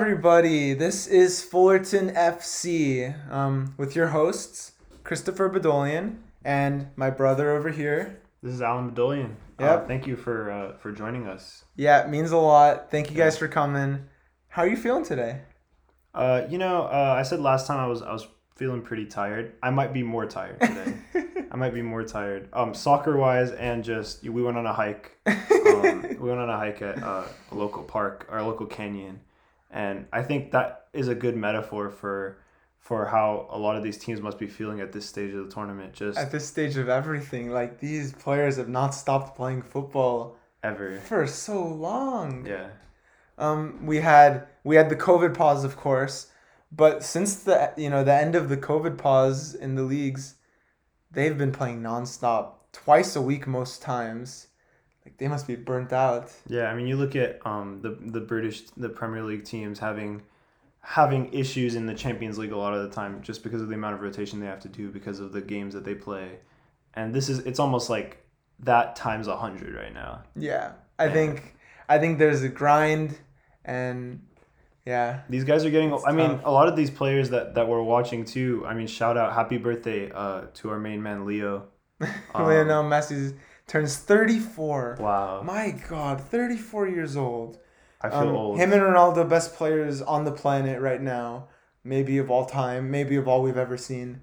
[0.00, 0.74] everybody.
[0.74, 4.72] This is Fullerton FC um, with your hosts,
[5.02, 8.20] Christopher Badolian and my brother over here.
[8.40, 9.34] This is Allen Badolian.
[9.58, 9.82] Yep.
[9.82, 11.64] Uh, thank you for uh, for joining us.
[11.74, 12.92] Yeah, it means a lot.
[12.92, 14.04] Thank you guys for coming.
[14.46, 15.40] How are you feeling today?
[16.14, 19.54] Uh, you know, uh, I said last time I was I was feeling pretty tired.
[19.64, 20.94] I might be more tired today.
[21.50, 22.48] I might be more tired.
[22.52, 25.18] Um, soccer wise, and just we went on a hike.
[25.68, 29.20] Um, we went on a hike at uh, a local park, our local canyon,
[29.70, 32.38] and I think that is a good metaphor for
[32.78, 35.52] for how a lot of these teams must be feeling at this stage of the
[35.52, 35.92] tournament.
[35.92, 40.98] Just At this stage of everything, like these players have not stopped playing football ever.
[41.00, 42.46] for so long.
[42.46, 42.68] Yeah.
[43.36, 46.28] Um, we had we had the COVID pause, of course,
[46.72, 50.34] but since the you know the end of the COVID pause in the leagues,
[51.10, 54.47] they've been playing nonstop, twice a week most times.
[55.08, 56.30] Like they must be burnt out.
[56.48, 60.22] Yeah, I mean, you look at um the the British the Premier League teams having
[60.80, 63.74] having issues in the Champions League a lot of the time just because of the
[63.74, 66.40] amount of rotation they have to do because of the games that they play,
[66.92, 68.18] and this is it's almost like
[68.60, 70.24] that times a hundred right now.
[70.36, 71.12] Yeah, I Yeah.
[71.12, 71.56] think
[71.88, 73.18] I think there's a grind,
[73.64, 74.20] and
[74.84, 75.92] yeah, These guys are getting.
[75.92, 78.64] It's I mean, a lot of these players that that we're watching too.
[78.66, 81.68] I mean, shout out, happy birthday, uh, to our main man Leo.
[82.34, 83.34] Um, Lionel Messi
[83.68, 84.96] turns thirty four.
[84.98, 87.58] Wow, My God, thirty four years old.
[88.00, 88.58] I feel Um, old.
[88.58, 91.48] Him and Ronaldo, best players on the planet right now,
[91.84, 94.20] maybe of all time, maybe of all we've ever seen.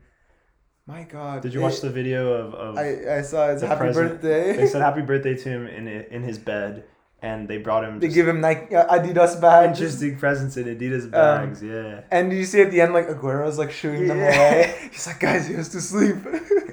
[0.88, 1.42] My God.
[1.42, 4.56] Did you it- watch the video of, of I, I saw the happy birthday.
[4.56, 6.84] they said happy birthday to him in in his bed,
[7.22, 9.80] and they brought him They give him Nike uh, Adidas bags.
[9.82, 11.62] interesting presents in Adidas bags.
[11.64, 12.02] yeah.
[12.12, 14.30] And did you see at the end like Aguero's like shooing them Yeah.
[14.52, 14.76] away?
[14.92, 16.18] He's like, guys, he has to sleep.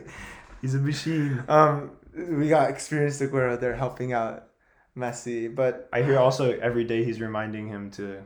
[0.61, 1.43] He's a machine.
[1.49, 4.49] um, we got experienced Aguero there helping out
[4.97, 8.23] Messi, but I hear also every day he's reminding him to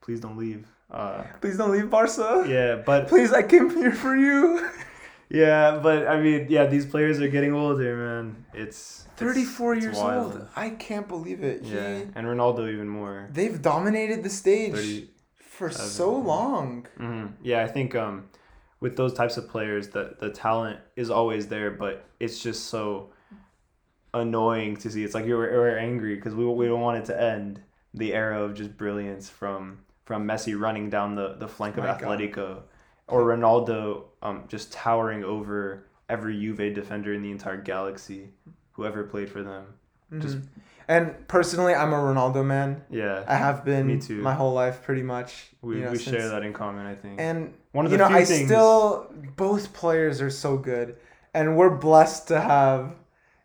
[0.00, 0.66] please don't leave.
[0.90, 2.44] Uh, please don't leave Barca.
[2.48, 4.68] yeah, but Please, I came here for you.
[5.30, 8.44] yeah, but I mean, yeah, these players are getting older, man.
[8.52, 10.32] It's it's- 34 years wild.
[10.32, 10.48] old.
[10.56, 11.64] I can't believe it.
[11.64, 13.28] He- Yeah, and Ronaldo even more.
[13.32, 16.86] they've dominated the stage 30 for so long.
[16.96, 18.28] hmm Yeah, I think um,
[18.80, 23.10] with those types of players, the the talent is always there, but it's just so
[24.14, 25.04] annoying to see.
[25.04, 27.60] It's like you're we're angry because we we don't want it to end
[27.94, 31.98] the era of just brilliance from from Messi running down the the flank of My
[31.98, 32.02] God.
[32.02, 32.62] Atletico,
[33.08, 38.30] or Ronaldo um just towering over every Juve defender in the entire galaxy,
[38.72, 39.64] whoever played for them.
[40.18, 40.46] Just- Mhm.
[40.88, 42.82] and personally, I'm a Ronaldo man.
[42.90, 44.20] Yeah, I have been Me too.
[44.20, 45.52] my whole life, pretty much.
[45.62, 46.84] we you know, we since- share that in common.
[46.86, 47.20] I think.
[47.20, 48.46] And One of the you know, few I things.
[48.48, 50.96] still both players are so good,
[51.32, 52.96] and we're blessed to have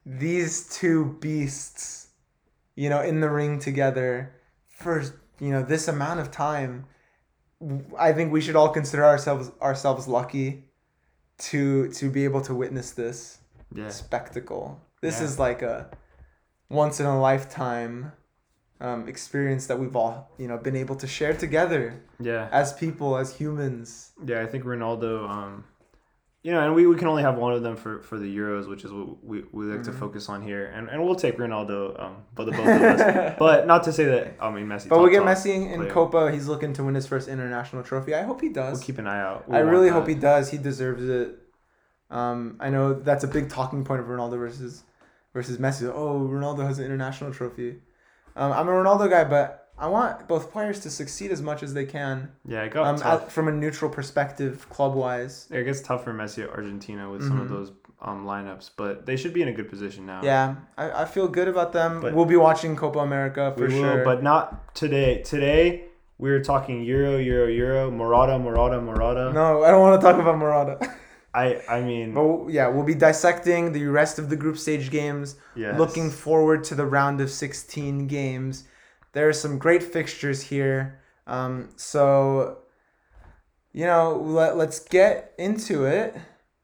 [0.06, 2.08] these two beasts,
[2.76, 4.36] you know, in the ring together
[4.70, 5.04] for
[5.40, 6.86] you know this amount of time.
[7.98, 10.66] I think we should all consider ourselves ourselves lucky
[11.38, 13.40] to to be able to witness this
[13.74, 13.90] yeah.
[13.90, 14.80] spectacle.
[15.02, 15.26] This Yeah.
[15.26, 15.90] is like a
[16.70, 18.12] once in a lifetime
[18.82, 22.50] um, experience that we've all you know been able to share together Yeah.
[22.52, 24.12] as people, as humans.
[24.24, 25.28] Yeah, I think Ronaldo.
[25.30, 25.64] Um,
[26.46, 28.70] you know, and we, we can only have one of them for, for the Euros,
[28.70, 29.98] which is what we, we like to Mhm.
[30.00, 33.36] focus on here, and, and we'll take Ronaldo, um, but the both of us.
[33.40, 34.88] But not to say that I mean Messi.
[34.88, 35.92] But we get Messi in, in player.
[35.92, 36.32] Copa.
[36.32, 38.14] He's looking to win his first international trophy.
[38.14, 38.74] I hope he does.
[38.78, 39.50] We'll keep an eye out.
[39.50, 39.94] We I really that.
[39.94, 40.52] hope he does.
[40.52, 41.36] He deserves it.
[42.12, 44.84] Um, I know that's a big talking point of Ronaldo versus
[45.34, 45.92] versus Messi.
[45.92, 47.78] Oh, Ronaldo has an international trophy.
[48.36, 51.74] Um, I'm a Ronaldo guy, but I want both players to succeed as much as
[51.74, 52.32] they can.
[52.48, 53.24] Yeah, it got Um, tough.
[53.24, 55.48] out- from a neutral perspective, club wise.
[55.52, 57.52] it gets tough for Messi at Argentina with some of Mhm.
[57.52, 57.72] those
[58.02, 60.20] um, lineups, but they should be in a good position now.
[60.22, 62.02] Yeah, I, I feel good about them.
[62.02, 64.04] But- we'll be watching Copa America for we will, sure.
[64.04, 65.24] but not today.
[65.24, 65.86] Today
[66.20, 69.32] we're talking Euro, Euro, Euro, Morata, Morata, Morata.
[69.34, 70.78] no, I don't want to talk about Morata.
[71.34, 75.36] I I mean, but yeah, we'll be dissecting the rest of the group stage games.
[75.56, 75.78] yes.
[75.80, 78.66] Looking forward to the round of 16 games.
[79.16, 81.00] There are some great fixtures here.
[81.26, 82.58] Um, so,
[83.72, 86.18] you know, let, let's get into it.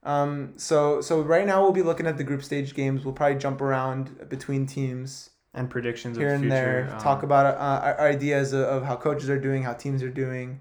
[0.03, 3.05] Um, so, so right now we'll be looking at the group stage games.
[3.05, 6.55] We'll probably jump around between teams and predictions here of and future.
[6.55, 6.89] there.
[6.93, 10.59] um, talk about uh, ideas of, of how coaches are doing, how teams are doing.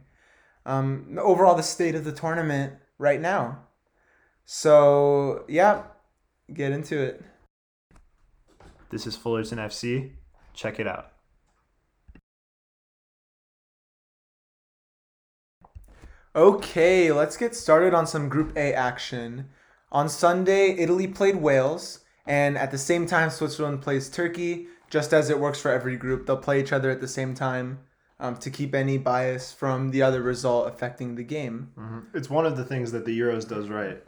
[0.66, 3.64] Um, overall, the state of the tournament right now.
[4.44, 5.82] So, yeah,
[6.54, 7.24] get into it.
[8.90, 10.12] This is Fullerton FC.
[10.54, 11.10] Check it out.
[16.34, 19.48] Okay, let's get started on some Group A action.
[19.90, 24.68] On Sunday, Italy played Wales, and at the same time, Switzerland plays Turkey.
[24.88, 27.80] Just as it works for every group, they'll play each other at the same time.
[28.20, 31.70] um, to keep any bias from the other result affecting the game.
[32.14, 34.02] It's one of the things that the Euros does right.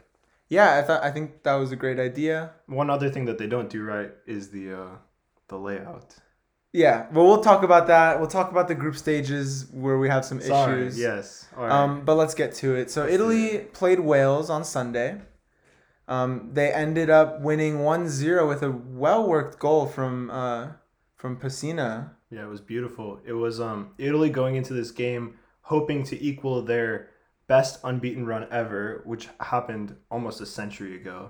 [0.49, 2.51] Yeah, I thought I think that was a great idea.
[2.67, 4.95] One other thing that they don't do right is the uh,
[5.47, 6.15] the layout.
[6.73, 8.19] Yeah, well, we'll talk about that.
[8.19, 10.87] We'll talk about the group stages where we have some Sorry.
[10.87, 10.99] issues.
[10.99, 11.47] Yes.
[11.55, 11.71] All right.
[11.71, 12.89] Um, but let's get to it.
[12.89, 15.21] So Let's Italy played Wales on Sunday.
[16.07, 20.69] Um, they ended up winning 1-0 with a well-worked goal from uh,
[21.15, 22.09] from Pessina.
[22.31, 23.21] Yeah, it was beautiful.
[23.23, 27.11] It was um Italy going into this game hoping to equal their
[27.47, 31.29] best unbeaten run ever, which happened almost a century ago.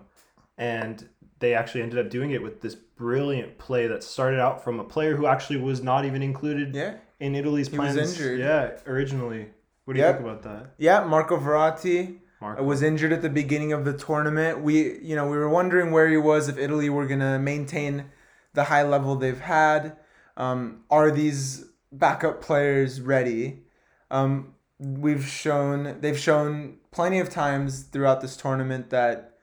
[0.57, 1.09] And
[1.43, 4.83] they actually ended up doing it with this brilliant play that started out from a
[4.85, 6.93] player who actually was not even included Yeah.
[7.19, 8.17] in Italy's He was plans.
[8.17, 8.39] injured.
[8.39, 9.49] Yeah, originally.
[9.83, 10.15] What do you Yep.
[10.19, 10.67] think about that?
[10.77, 12.61] Yeah, Marco Verratti Mark?
[12.61, 14.61] was injured at the beginning of the tournament.
[14.61, 18.05] We, you know, we were wondering where he was if Italy were gonna maintain
[18.53, 19.97] the high level they've had.
[20.37, 23.65] Um, are these backup players ready?
[24.09, 29.33] Um, we've shown they've shown plenty of times throughout this tournament that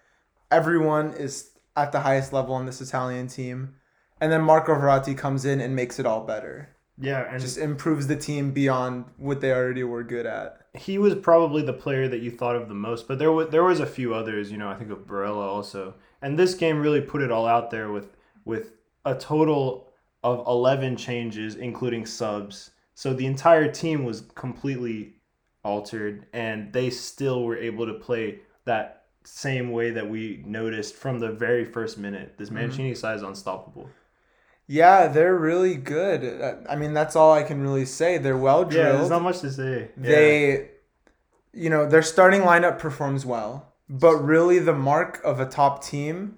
[0.51, 1.50] everyone is
[1.81, 3.75] at the highest level on this Italian team,
[4.21, 6.69] and then Marco Verratti comes in and makes it all better.
[6.99, 10.59] yeah, and Just improves the team beyond what they already were good at.
[10.75, 13.65] he was probably the player that you thought of the most, but there was there
[13.65, 14.51] was a few others.
[14.53, 17.71] You know, I think of Barella also, and this game really put it all out
[17.71, 18.73] there with with
[19.05, 19.89] a total
[20.23, 22.71] of eleven changes, including subs.
[22.95, 25.15] So the entire team was completely
[25.65, 31.21] altered, and they still were able to play that same way that we noticed from
[31.21, 32.35] the very first minute.
[32.39, 33.91] This Mancini side is unstoppable.
[34.67, 36.25] Yeah, they're really good.
[36.25, 38.19] Uh, I mean, that's all I can really say.
[38.19, 38.87] They're well drilled.
[38.87, 39.91] Yeah, there's not much to say.
[40.01, 40.09] Yeah.
[40.09, 40.71] they,
[41.53, 46.37] you know, their starting lineup performs well, but really the mark of a top team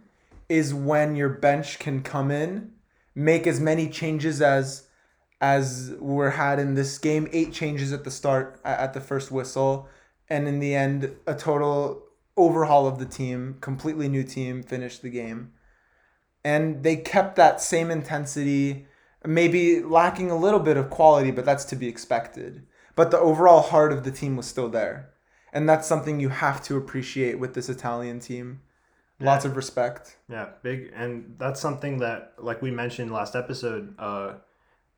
[0.48, 2.72] is when your bench can come in,
[3.14, 4.88] make as many changes as
[5.40, 7.28] as were had in this game.
[7.32, 9.88] Eight changes at the start at the first whistle,
[10.30, 12.02] and in the end, a total
[12.36, 15.52] overhaul of the team, completely new team, finished the game
[16.44, 18.86] and they kept that same intensity,
[19.24, 22.66] maybe lacking a little bit of quality, but that's to be expected.
[22.96, 25.10] But the overall heart of the team was still there.
[25.52, 28.62] And that's something you have to appreciate with this Italian team.
[29.20, 30.16] Lots of respect.
[30.28, 34.34] Yeah, big, and that's something that, like we mentioned last episode, uh,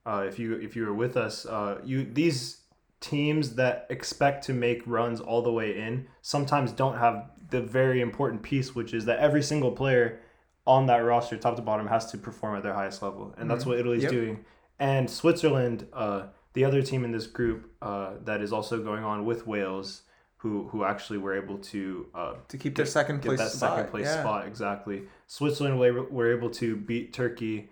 [0.07, 2.63] uh, if you if you were with us, uh, you these
[3.11, 7.17] teams that expect to make runs all the way in sometimes don't have
[7.51, 10.21] the very important piece, which is that every single player
[10.67, 13.67] on that roster, top to bottom, has to perform at their highest level, and that's
[13.67, 14.13] what Italy's Yep.
[14.13, 14.45] doing.
[14.79, 16.23] And Switzerland, uh,
[16.55, 20.03] the other team in this group uh, that is also going on with Wales,
[20.39, 23.77] who who actually were able to uh, To keep their second get place that spot.
[23.77, 24.21] second place yeah.
[24.23, 25.03] spot exactly.
[25.27, 25.79] Switzerland
[26.11, 27.69] were able to beat Turkey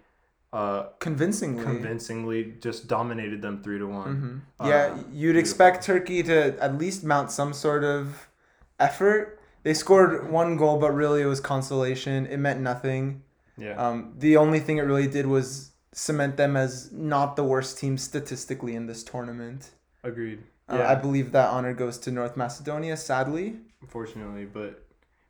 [0.52, 1.64] uh, Convincingly.
[1.64, 4.44] convincingly, just dominated them three to one.
[4.60, 4.68] Mhm.
[4.68, 8.28] yeah, Uh, you'd expect Turkey to at least mount some sort of
[8.78, 9.38] effort.
[9.62, 12.26] They scored one goal, but really it was consolation.
[12.26, 13.22] It meant nothing.
[13.56, 17.78] Yeah, Um, the only thing it really did was cement them as not the worst
[17.78, 19.70] team statistically in this tournament.
[20.04, 20.40] agreed.
[20.68, 23.58] Uh, Yeah, I believe that honor goes to North Macedonia, sadly.
[23.82, 24.82] unfortunately, but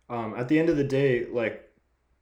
[0.09, 1.69] um, at the end of the day, like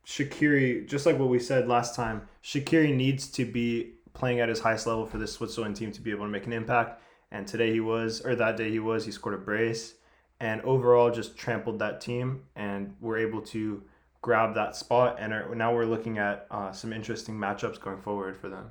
[0.07, 4.61] Shaqiri, just like what we said last time, Shaqiri needs to be playing at his
[4.61, 7.03] highest level for this Switzerland team to be able to make an impact.
[7.31, 9.95] And today he was, or that day he was, he scored a brace,
[10.41, 13.83] and overall just trampled that team, and we're able to
[14.23, 15.17] grab that spot.
[15.21, 18.71] And are, now we're looking at uh, some interesting matchups going forward for them.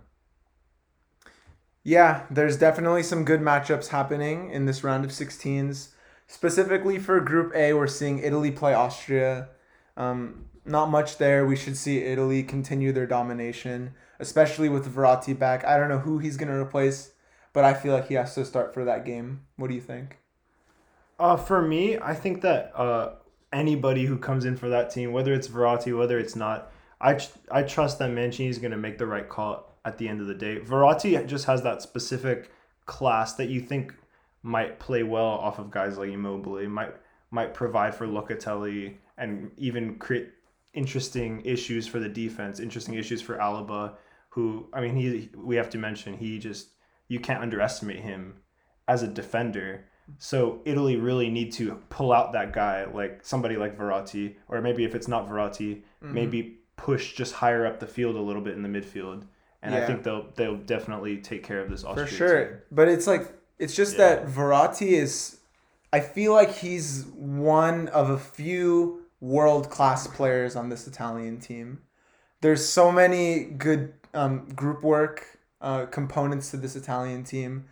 [1.84, 5.90] Yeah, there's definitely some good matchups happening in this round of 16s.
[6.28, 9.50] Specifically for Group A, we're seeing Italy play Austria.
[9.98, 11.46] Um, not much there.
[11.46, 15.66] We should see Italy continue their domination, especially with Verratti back.
[15.66, 17.12] I don't know who he's going to replace,
[17.54, 19.42] but I feel like he has to start for that game.
[19.58, 20.18] What do you think?
[21.20, 23.16] Uh, for me, I think that uh,
[23.52, 26.72] anybody who comes in for that team, whether it's Verratti, whether it's not,
[27.02, 27.20] I,
[27.52, 30.28] I trust that Mancini is going to make the right call at the end of
[30.28, 30.60] the day.
[30.60, 32.52] Verratti just has that specific
[32.86, 33.94] class that you think
[34.44, 36.94] might play well off of guys like Immobile, might
[37.32, 40.30] might provide for Locatelli, and even create
[40.74, 43.94] interesting issues for the defense, interesting issues for Alaba,
[44.30, 46.70] who I mean he we have to mention he just
[47.08, 48.36] you can't underestimate him
[48.88, 49.86] as a defender.
[50.18, 54.84] So Italy really need to pull out that guy like somebody like Verratti, or maybe
[54.84, 56.14] if it's not Verratti, Mm-hmm.
[56.14, 59.24] maybe push just higher up the field a little bit in the midfield.
[59.62, 62.46] And I think they'll they'll definitely take care of this For sure.
[62.46, 62.58] team.
[62.72, 64.16] But it's like it's just Yeah.
[64.16, 65.40] that Verratti is
[65.92, 71.80] I feel like he's one of a few world class players on this Italian team.
[72.42, 75.26] There's so many good um, group work
[75.62, 77.66] uh, components to this Italian team.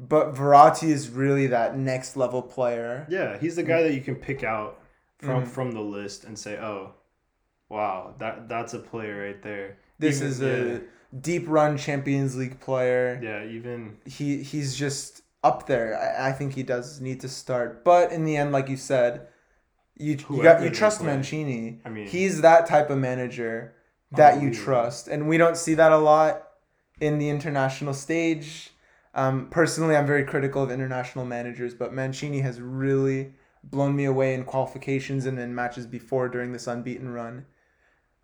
[0.00, 3.04] but Verratti is really that next level player.
[3.10, 4.80] Yeah, he's the guy that you can pick out
[5.18, 5.48] from Mhm.
[5.48, 6.94] from the list and say, "Oh,
[7.68, 10.80] wow, that that's a player right there." This Even- is a
[11.20, 13.18] deep run Champions League player.
[13.22, 15.98] yeah, yeah, even He he's just up there.
[15.98, 19.26] I, I think he does need to start, but in the end, like you said,
[19.98, 21.02] you you got you trust.
[21.02, 21.80] Mancini.
[21.84, 23.74] I mean, He's that type of manager
[24.12, 26.48] that you trust, and we don't see that a lot
[27.00, 28.70] in the international stage.
[29.14, 33.32] Um, personally, I'm very critical of international managers, but Mancini has really
[33.64, 37.46] blown me away in qualifications and in matches before during this unbeaten run.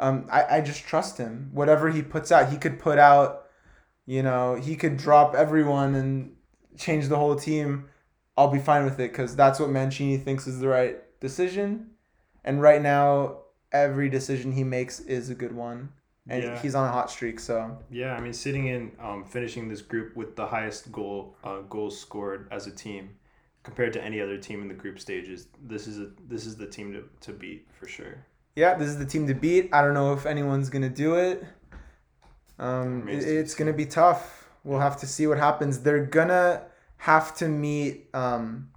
[0.01, 1.51] Um, I, I just trust him.
[1.53, 3.47] Whatever he puts out, he could put out,
[4.07, 6.37] you know, he could drop everyone and
[6.77, 7.87] change the whole team.
[8.37, 11.91] I'll be fine with it because that's what Mancini thinks is the right decision.
[12.45, 13.39] And right now,
[13.73, 15.91] every decision he makes is a good one.
[16.29, 16.59] And Yeah.
[16.61, 20.17] he's on a hot streak, so yeah, I mean, sitting in, um, finishing this group
[20.17, 23.11] with the highest goal uh, goals scored as a team
[23.63, 25.49] compared to any other team in the group stages.
[25.63, 28.25] This is a this is the team to, to beat for sure.
[28.57, 29.69] yeah, this is the team to beat.
[29.75, 31.45] I don't know if anyone's gonna do it.
[32.59, 34.49] Um, it, Remains to be it's gonna be tough.
[34.65, 35.81] We'll have to see what happens.
[35.81, 36.63] They're gonna
[36.99, 38.71] have to meet um,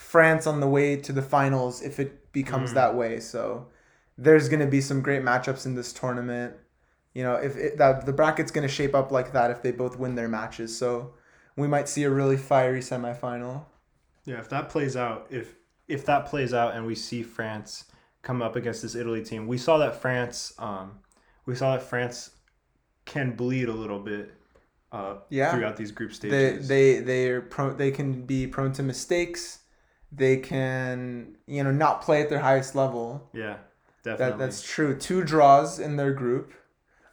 [0.00, 2.74] France on the way to the finals if it becomes Mhm.
[2.74, 3.20] that way.
[3.20, 3.68] So
[4.16, 6.54] there's gonna be some great matchups in this tournament.
[7.12, 9.98] You know, if it, that the bracket's gonna shape up like that if they both
[9.98, 10.76] win their matches.
[10.76, 11.12] So
[11.54, 13.66] we might see a really fiery semifinal.
[14.24, 15.54] Yeah, if that plays out, if
[15.86, 17.84] if that plays out, and we see France
[18.22, 21.00] come up against this Italy team, we saw that France, um,
[21.46, 22.30] we saw that France
[23.04, 24.32] can bleed a little bit,
[24.92, 25.52] uh, Yeah.
[25.52, 26.68] throughout these group They stages.
[26.68, 29.59] they they're pro, they can be prone to mistakes.
[30.12, 33.28] They can you know not play at their highest level.
[33.32, 33.58] yeah,
[34.02, 34.30] definitely.
[34.30, 34.96] That that's true.
[34.96, 36.52] Two draws in their group.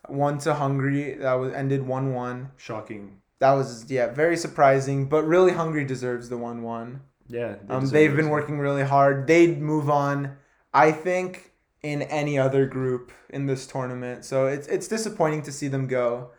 [0.07, 2.51] One to Hungary that was ended one one.
[2.57, 3.21] shocking.
[3.39, 7.01] That was yeah very surprising, but really Hungary deserves the one one.
[7.27, 9.27] Yeah, They um, they've been working really hard.
[9.27, 10.37] They'd move on,
[10.73, 11.51] I think,
[11.83, 14.23] in any other group in this tournament.
[14.25, 16.31] So it's it's disappointing to see them go.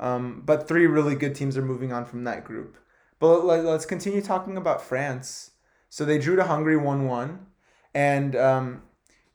[0.00, 2.76] Um, but three really good teams are moving on from that group.
[3.20, 5.52] But let, let's continue talking about France.
[5.94, 7.46] So they drew to Hungary one one,
[7.94, 8.82] and um,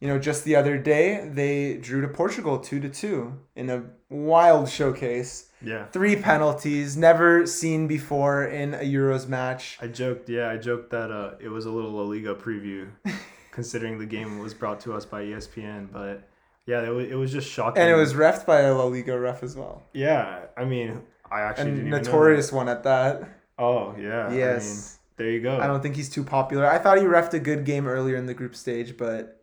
[0.01, 3.83] you know just the other day they drew to Portugal two to two in a
[4.09, 5.51] wild showcase.
[5.61, 9.77] Yeah, Three penalties, never seen before in a Euros match.
[9.81, 10.27] I joked.
[10.27, 12.89] Yeah, I joked that uh, it was a little La Liga preview,
[13.51, 15.93] considering the game was brought to us by ESPN.
[15.93, 16.27] But
[16.65, 17.81] yeah, it was, it was just shocking.
[17.81, 19.83] And it was refed by a La Liga ref as well.
[19.93, 20.47] yeah.
[20.57, 23.21] I mean, I actually And didn't even know notorious one at that.
[23.21, 23.29] that.
[23.57, 24.33] Oh yeah.
[24.33, 24.65] yes.
[24.65, 25.59] I mean, there you go.
[25.59, 26.65] I, don't think he's too popular.
[26.65, 29.35] I thought he refed a good game earlier in the group stage, but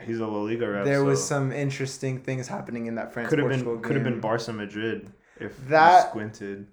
[0.00, 0.84] He's a La Liga ref.
[0.84, 4.04] there was some interesting things happening in that France could have Portugal been could have
[4.04, 4.18] been.
[4.20, 6.66] Barca Madrid if That- that squinted.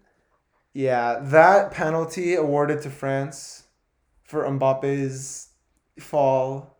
[0.73, 3.63] Yeah, that penalty awarded to France
[4.23, 5.49] for Mbappe's
[5.99, 6.79] fall.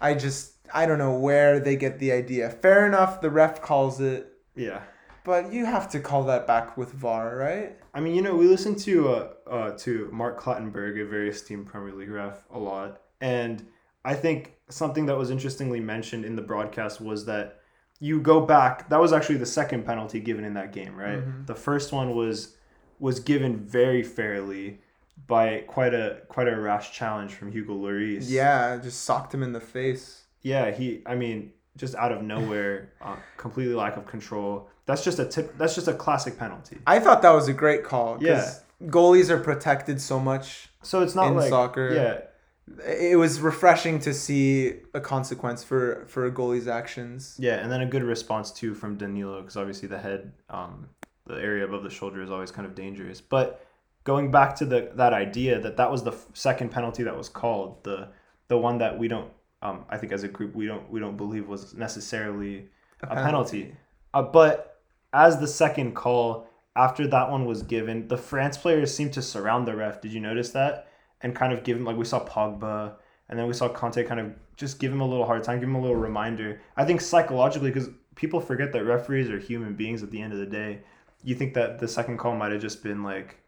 [0.00, 2.50] I just I don't know where they get the idea.
[2.50, 4.26] Fair enough, the ref calls it,
[4.56, 4.80] Yeah.
[5.26, 7.76] But you have to call that back with VAR, right?
[7.92, 11.66] I mean, you know, we listen to uh, uh to Mark Clattenburg, a very esteemed
[11.66, 13.66] Premier League ref, a lot, and
[14.04, 17.60] I think something that was interestingly mentioned in the broadcast was that
[17.98, 18.88] you go back.
[18.88, 21.18] That was actually the second penalty given in that game, right?
[21.18, 21.46] Mhm.
[21.46, 22.56] The first one was
[23.00, 24.80] was given very fairly
[25.26, 28.30] by quite a quite a rash challenge from Hugo Lloris.
[28.30, 30.22] Yeah, just socked him in the face.
[30.42, 31.02] Yeah, he.
[31.04, 34.68] I mean, just out of nowhere, uh, completely lack of control.
[34.86, 35.56] That's just a tip.
[35.58, 36.78] That's just a classic penalty.
[36.86, 38.18] I thought that was a great call.
[38.20, 38.52] Yeah,
[38.84, 40.68] Goalies are protected so much.
[40.82, 41.92] So it's not In like soccer.
[41.92, 47.36] Yeah, It was refreshing to see a consequence for for a goalie's actions.
[47.38, 50.88] Yeah, and then a good response too from Danilo because obviously the head, um,
[51.26, 53.20] the area above the shoulder is always kind of dangerous.
[53.20, 53.66] But
[54.04, 57.82] going back to the that idea that that was the second penalty that was called,
[57.82, 58.08] the
[58.46, 61.16] the one that we don't, um, I think as a group we don't we don't
[61.16, 62.68] believe was necessarily
[63.02, 63.74] a penalty.
[64.14, 64.75] Uh, but
[65.12, 69.66] as the second call after that one was given, the France players seemed to surround
[69.66, 70.00] the ref.
[70.00, 70.88] Did you notice that?
[71.22, 72.96] And kind of give him like we saw Pogba,
[73.28, 75.68] and then we saw Kanté kind of just give him a little hard time, give
[75.68, 76.60] him a little reminder.
[76.76, 80.38] I think psychologically, because people forget that referees are human beings at the end of
[80.38, 80.80] the day.
[81.24, 83.38] You think that the second call might have just been like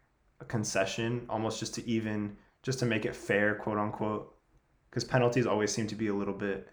[0.41, 4.35] a concession, almost just to even, just to make it fair, quote unquote.
[4.89, 6.67] Because penalties always seem to be a little bit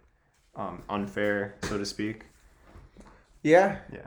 [0.55, 2.25] um, unfair, so to speak.
[3.43, 3.79] Yeah.
[3.93, 4.07] Yeah.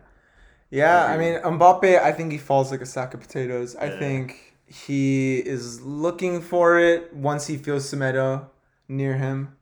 [0.72, 3.76] Yeah, I mean Mbappe, I think he falls like a sack of potatoes.
[3.76, 4.00] I Yeah.
[4.00, 8.46] think he is looking for it once he feels Semedo
[8.88, 9.56] near him.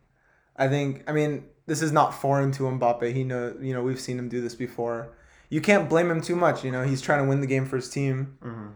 [0.56, 3.14] I think I mean this is not foreign to Mbappe.
[3.14, 5.10] He know you know we've seen him do this before.
[5.50, 6.66] You can't blame him too much.
[6.66, 8.38] You know he's trying to win the game for his team.
[8.42, 8.68] hmm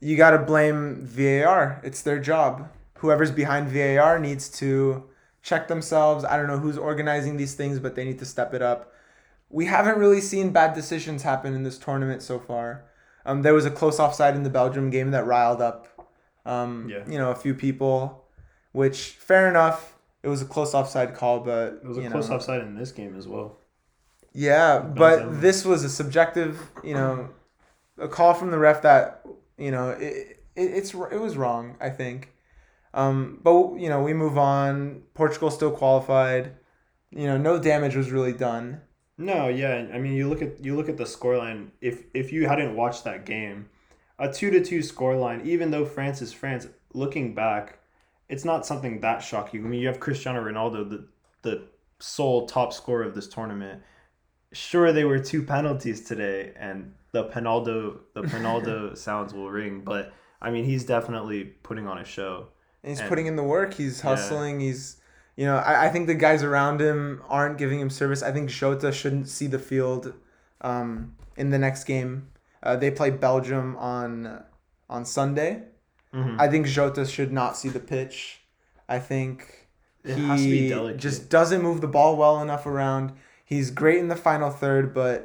[0.00, 1.80] you got to blame VAR.
[1.82, 2.68] It's their job.
[2.98, 5.02] Whoever's behind VAR needs to
[5.42, 6.24] check themselves.
[6.24, 8.92] I don't know who's organizing these things, but they need to step it up.
[9.50, 12.84] We haven't really seen bad decisions happen in this tournament so far.
[13.24, 15.86] Um, there was a close offside in the Belgium game that riled up,
[16.46, 17.04] um, Yeah.
[17.06, 18.24] you know, a few people,
[18.72, 19.94] which fair enough.
[20.22, 22.90] It was a close offside call, but It was a close know, offside in this
[22.92, 23.56] game as well.
[24.32, 27.30] yeah, but this was a subjective, you know,
[27.98, 29.24] a call from the ref that,
[29.56, 32.32] you know, it, it it's it was wrong, I think.
[32.94, 35.02] Um, but you know, we move on.
[35.14, 36.52] Portugal still qualified.
[37.10, 38.80] You know, no damage was really done.
[39.18, 41.70] No, yeah, I mean you look at you look at the scoreline.
[41.80, 43.68] If if you hadn't watched that game,
[44.18, 47.80] a two to two scoreline, even though France is France, looking back,
[48.28, 49.64] it's not something that shocking.
[49.64, 51.08] I mean, you have Cristiano Ronaldo, the
[51.42, 51.64] the
[51.98, 53.82] sole top scorer of this tournament.
[54.52, 60.12] Sure, they were two penalties today, and the Penaldo the Penaldo sounds will ring, but
[60.40, 62.46] I mean he's definitely putting on a show.
[62.84, 63.74] And he's And- putting in the work.
[63.74, 64.10] He's Yeah.
[64.10, 64.60] hustling.
[64.60, 64.97] He's,
[65.38, 68.22] you know, I, I think the guys around him aren't giving him service.
[68.28, 70.12] I think Jota shouldn't see the field
[70.62, 72.12] um, in the next game.
[72.62, 74.42] Uh, they play Belgium on
[74.90, 75.62] on Sunday.
[76.12, 76.40] Mhm.
[76.40, 78.40] I think Jota should not see the pitch.
[78.88, 79.68] I think
[80.04, 81.00] It he has to be delicate.
[81.00, 83.12] just doesn't move the ball well enough around.
[83.44, 85.18] He's great in the final third, but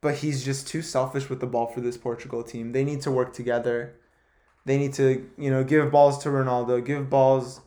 [0.00, 2.72] but he's just too selfish with the ball for this Portugal team.
[2.72, 3.76] They need to work together.
[4.66, 5.06] They need to,
[5.36, 7.60] you know, give balls to Ronaldo, give balls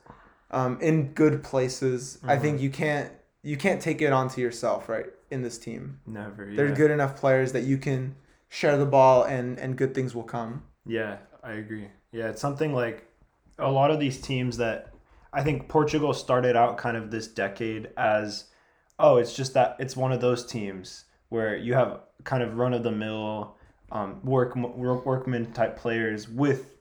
[0.56, 2.18] um, in good places.
[2.24, 2.42] I Mhm.
[2.42, 3.12] think you can't
[3.44, 5.06] you can't take it onto yourself, right?
[5.30, 6.50] In this team, Never.
[6.50, 6.56] Yeah.
[6.58, 8.16] they're good enough players that you can
[8.50, 10.64] share the ball and and good things will come.
[10.86, 11.90] Yeah, I agree.
[12.12, 13.06] Yeah, it's something like
[13.60, 14.94] a lot of these teams that
[15.34, 18.46] I think Portugal started out kind of this decade as
[18.98, 22.74] oh, it's just that it's one of those teams where you have kind of run
[22.74, 23.58] of the mill
[23.92, 26.75] um, work work workman type players with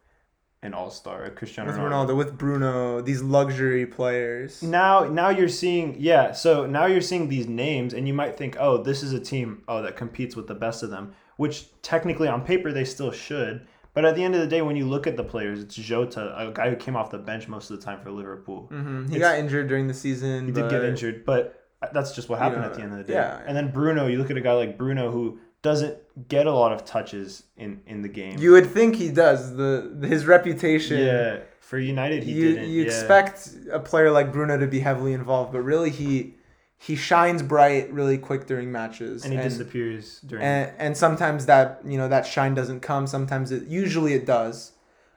[0.64, 2.08] an all star, a Cristiano With Ronaldo.
[2.08, 4.62] Ronaldo, with Bruno, these luxury players.
[4.62, 6.32] Now, now you're seeing, yeah.
[6.32, 9.62] So now you're seeing these names, and you might think, oh, this is a team,
[9.68, 11.14] oh, that competes with the best of them.
[11.36, 13.66] Which technically, on paper, they still should.
[13.92, 16.34] But at the end of the day, when you look at the players, it's Jota,
[16.36, 18.66] a guy who came off the bench most of the time for Liverpool.
[18.72, 20.46] hmm He It's- got injured during the season.
[20.46, 21.60] He did get injured, but
[21.92, 23.12] that's just what happened know, at the end of the day.
[23.14, 23.40] yeah.
[23.46, 26.72] And then Bruno, you look at a guy like Bruno who doesn't get a lot
[26.72, 28.38] of touches in in the game.
[28.38, 29.56] You would think he does.
[29.56, 30.98] The his reputation.
[30.98, 32.70] yeah, for United, he you didn't.
[32.70, 32.86] you yeah.
[32.86, 36.34] expect a player like Bruno to be heavily involved, but really he
[36.76, 39.24] he shines bright really quick during matches.
[39.24, 40.44] and he and, disappears during.
[40.44, 43.06] and and sometimes that you know that shine doesn't come.
[43.06, 44.72] Sometimes it usually it does.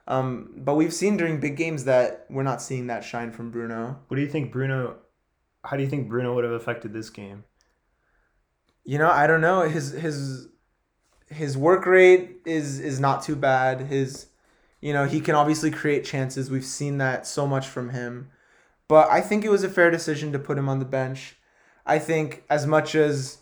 [0.07, 3.99] Um, but we've seen during big games that we're not seeing that shine from Bruno.
[4.07, 4.95] what do you think, Bruno?
[5.65, 7.43] How do you think Bruno would have affected this game?
[8.87, 9.67] You know, I don't know.
[9.67, 10.47] His his
[11.29, 13.81] his work rate is is not too bad.
[13.81, 14.27] His
[14.79, 16.49] you know, he can obviously create chances.
[16.49, 18.29] We've seen that so much from him.
[18.87, 21.35] But I think it was a fair decision to put him on the bench.
[21.85, 23.39] I think as much as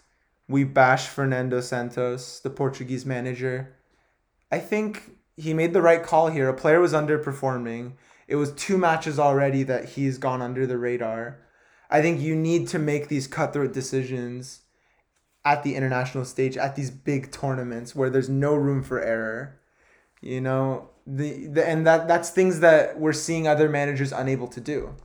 [0.47, 3.75] we bash Fernando Santos, the Portuguese manager,
[4.51, 6.49] I think he made the right call here.
[6.49, 7.93] A player was underperforming.
[8.27, 11.37] It was two matches already that he's gone under the radar.
[11.87, 14.61] I think you need to make these cutthroat decisions
[15.45, 19.59] at the international stage at these big tournaments where there's no room for error.
[20.21, 24.59] You know, the, the and that that's things that we're seeing other managers unable to
[24.59, 24.95] do.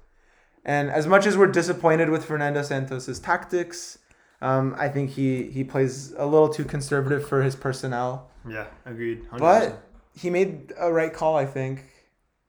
[0.64, 3.98] And as much as we're disappointed with Fernando Santos's tactics,
[4.40, 8.30] um, I think he he plays a little too conservative for his personnel.
[8.48, 9.28] Yeah, agreed.
[9.30, 9.38] 100%.
[9.38, 9.82] But
[10.14, 11.84] he made a right call, I think,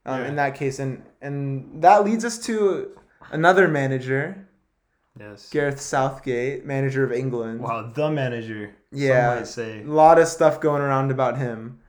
[0.06, 0.28] um, Yeah.
[0.30, 2.98] in that case, and and that leads us to
[3.32, 4.48] another manager,
[5.22, 5.50] yes.
[5.50, 7.62] Gareth Southgate, manager of England.
[7.62, 8.76] Wow, the manager.
[8.92, 9.36] Yeah.
[9.36, 9.82] Might say.
[9.82, 11.80] A lot of stuff going around about him.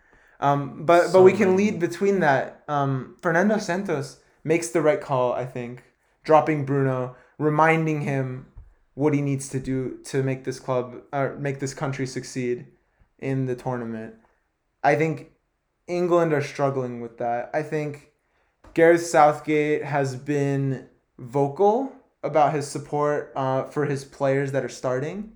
[0.41, 1.71] Um, but but we can many.
[1.71, 2.65] lead between that.
[2.69, 5.85] Um, Fernando Santos makes the right call, I think,
[6.25, 8.47] dropping Bruno, reminding him
[8.95, 12.67] what he needs to do to make this club or make this country succeed
[13.21, 14.15] in the tournament.
[14.83, 15.31] I think
[15.87, 17.51] England are struggling with that.
[17.55, 18.11] I think
[18.75, 21.93] Gareth Southgate has been vocal
[22.23, 25.33] about his support uh, for his players that are starting.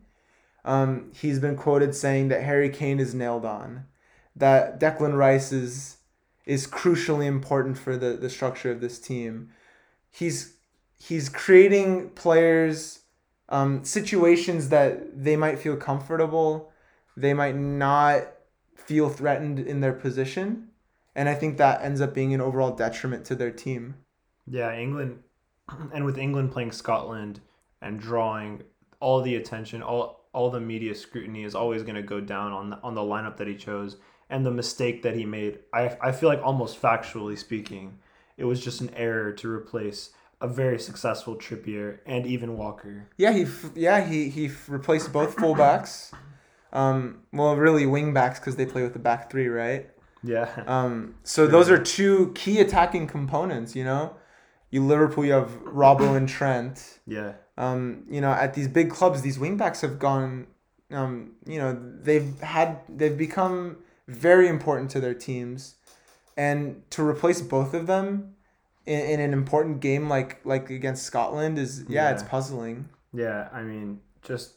[0.64, 3.86] Um, he's been quoted saying that Harry Kane is nailed on,
[4.34, 5.98] that Declan Rice is
[6.44, 9.50] is crucially important for the, the structure of this team.
[10.10, 10.54] He's
[10.98, 13.00] he's creating players
[13.48, 16.72] um, situations that they might feel comfortable,
[17.16, 18.24] they might not
[18.74, 20.68] feel threatened in their position,
[21.14, 23.96] and I think that ends up being an overall detriment to their team.
[24.48, 25.22] Yeah, England,
[25.92, 27.40] and with England playing Scotland
[27.82, 28.62] and drawing
[29.00, 32.70] all the attention, all all the media scrutiny is always going to go down on
[32.70, 33.96] the, on the lineup that he chose.
[34.28, 35.60] and the mistake that he made.
[35.72, 37.98] I I feel like almost factually speaking,
[38.36, 43.08] it was just an error to replace a very successful Trippier and even Walker.
[43.16, 46.12] Yeah, he yeah he he replaced both fullbacks.
[46.72, 49.88] Um, well, really wing backs because they play with the back three, right?
[50.22, 50.48] Yeah.
[50.66, 53.74] Um, so those are two key attacking components.
[53.76, 54.16] You know,
[54.70, 57.00] you Liverpool, you have Robbo and Trent.
[57.06, 57.34] yeah.
[57.58, 60.46] Um, you know, at these big clubs, these wingbacks have gone.
[60.90, 65.76] Um, you know, they've had they've become very important to their teams,
[66.36, 68.36] and to replace both of them
[68.84, 72.88] in, in an important game like like against Scotland is yeah, it's puzzling.
[73.12, 74.54] Yeah, I mean, just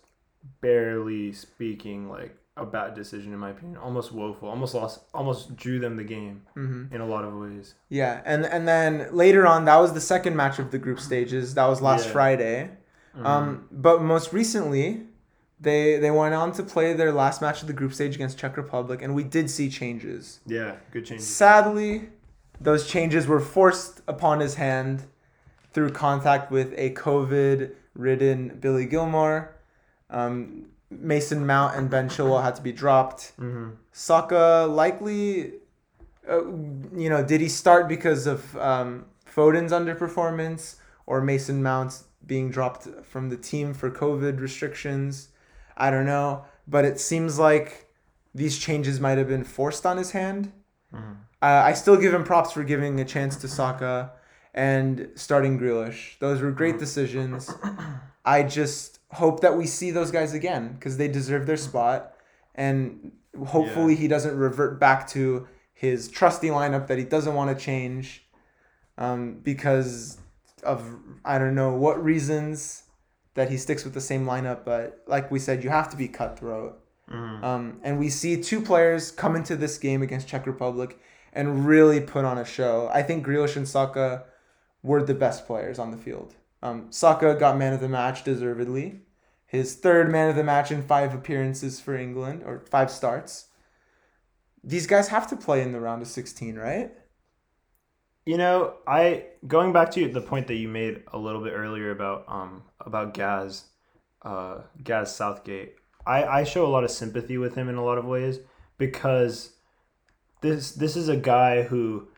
[0.62, 3.78] barely speaking, like a bad decision in my opinion.
[3.78, 4.50] Almost woeful.
[4.50, 5.02] Almost lost.
[5.14, 7.76] Almost drew them the game hmm in a lot of ways.
[7.90, 11.54] Yeah, and and then later on, that was the second match of the group stages.
[11.56, 12.12] That was last Yeah.
[12.14, 12.70] Friday.
[13.18, 13.26] Mhm.
[13.26, 15.04] Um, but most recently,
[15.60, 18.56] they they went on to play their last match of the group stage against Czech
[18.58, 20.40] Republic, and we did see changes.
[20.46, 21.28] yeah, good changes.
[21.28, 22.10] Sadly,
[22.62, 25.04] those changes were forced upon his hand
[25.74, 29.50] through contact with a COVID-ridden Billy Gilmour.
[30.10, 33.34] Um, Mason Mount and Ben Chilwell had to be dropped.
[33.38, 35.54] hmm Saka likely,
[36.30, 40.76] uh, you know, did he start because of um, Foden's underperformance
[41.06, 45.30] or Mason Mount's being dropped from the team for COVID restrictions?
[45.78, 47.88] I don't know, but it seems like
[48.34, 50.52] these changes might have been forced on his hand.
[50.92, 54.12] hmm Uh, I still give him props for giving a chance to Saka
[54.54, 56.18] and starting Grealish.
[56.20, 57.50] Those were great decisions.
[58.26, 62.14] I just hope that we see those guys again because they deserve their spot,
[62.56, 63.12] and
[63.48, 68.26] hopefully he doesn't revert back to his trusty lineup that he doesn't want to change,
[68.98, 70.18] um, because
[70.64, 72.84] of I don't know what reasons
[73.36, 74.66] that he sticks with the same lineup.
[74.66, 76.80] But like we said, you have to be cutthroat.
[77.08, 81.00] hmm Um, and we see two players come into this game against Czech Republic
[81.32, 82.90] and really put on a show.
[82.94, 84.26] I think Grealish and Saka
[84.84, 86.36] were the best players on the field.
[86.62, 89.02] Um, Saka got man of the match deservedly.
[89.46, 93.48] His third man of the match in five appearances for England, or five starts.
[94.64, 96.92] These guys have to play in the round of 16, right?
[98.26, 101.90] You know, I going back to the point that you made a little bit earlier
[101.90, 103.66] about um about Gaz,
[104.22, 105.76] uh, Gaz Southgate.
[106.06, 108.40] I I show a lot of sympathy with him in a lot of ways
[108.78, 109.54] because
[110.42, 112.10] this this is a guy who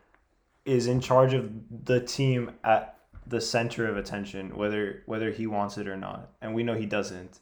[0.66, 1.50] is in charge of
[1.86, 2.98] the team at
[3.32, 6.86] the center of attention, whether whether he wants it or not, and we know he
[6.86, 7.40] doesn't.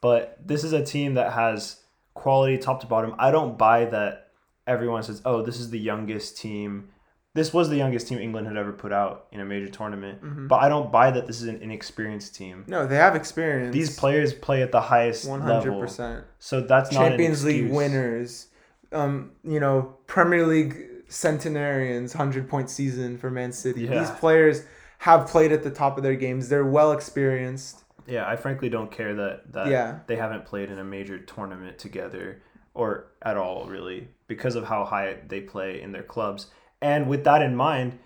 [0.00, 1.80] But this is a team that has
[2.14, 3.14] quality top to bottom.
[3.18, 4.28] I don't buy that
[4.66, 6.90] everyone says, "Oh, this is the youngest team."
[7.34, 10.22] This was the youngest team England had ever put out in a major tournament.
[10.22, 10.48] Mhm.
[10.48, 12.64] But I don't buy that this is an inexperienced team.
[12.68, 13.72] No, they have experience.
[13.72, 15.98] These players play at the highest 100%.
[15.98, 16.24] level.
[16.38, 18.48] So that's Champions League winners,
[18.92, 20.76] um, you know, Premier League
[21.08, 23.82] centenarians, hundred point season for Man City.
[23.82, 24.00] Yeah.
[24.00, 24.64] These players
[25.02, 26.48] have played at the top of their games.
[26.48, 27.82] They're well experienced.
[28.06, 29.98] Yeah, I frankly don't care that that Yeah.
[30.06, 32.40] they haven't played in a major tournament together
[32.72, 36.50] or at all really because of how high they play in their clubs.
[36.80, 37.98] And with that in mind,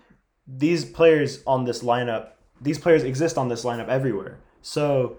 [0.47, 2.29] these players on this lineup,
[2.59, 4.39] these players exist on this lineup everywhere.
[4.63, 5.17] So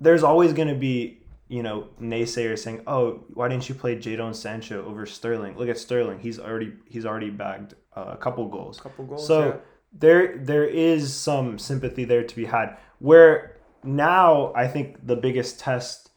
[0.00, 4.34] there's always going to be, you know, naysayers saying, "Oh, why didn't you play Jadon
[4.34, 5.56] Sancho over Sterling?
[5.58, 6.20] Look at Sterling.
[6.20, 9.26] He's already he's already bagged uh, a couple goals." A couple goals.
[9.26, 9.56] So yeah.
[9.94, 12.76] There there is some sympathy there to be had.
[12.98, 16.10] Where now I think the biggest test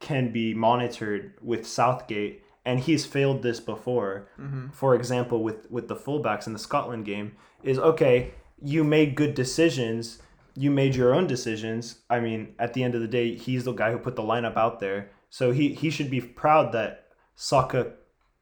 [0.00, 4.28] can be monitored with Southgate, and he's failed this before.
[4.40, 4.68] Mm-hmm.
[4.70, 8.32] For example, with with the fullbacks in the Scotland game, is okay.
[8.60, 10.18] You made good decisions.
[10.56, 12.00] You made your own decisions.
[12.10, 14.56] I mean, at the end of the day, he's the guy who put the lineup
[14.56, 17.92] out there, so he he should be proud that Saka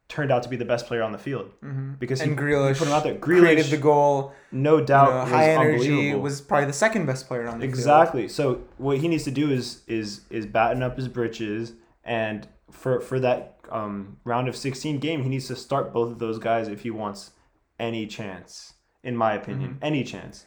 [0.09, 2.45] turned out to be the best player on the field hmm because he, And he
[2.45, 3.17] Grealish, put him out there.
[3.17, 4.33] created the goal.
[4.53, 7.67] no You doubt, know, was high energy was probably the second best player on the
[7.67, 7.75] field.
[7.75, 8.29] exactly.
[8.29, 11.73] So what he needs to do is is is batten up his britches,
[12.05, 16.19] and for for that um, round of sixteen game, he needs to start both of
[16.21, 17.33] those guys if he wants
[17.79, 18.75] any chance.
[19.03, 19.85] In my opinion, Mm-hmm.
[19.85, 20.47] any chance.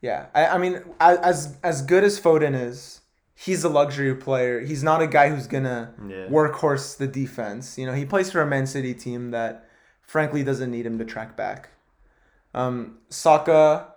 [0.00, 3.00] Yeah, I, I mean, as as good as Foden is,
[3.40, 4.58] he's a luxury player.
[4.60, 6.26] He's not a guy who's gonna Yeah.
[6.26, 7.78] workhorse the defense.
[7.78, 9.64] You know, he plays for a Man City team that,
[10.02, 11.68] frankly, doesn't need him to track back.
[12.52, 13.94] Um, Saka,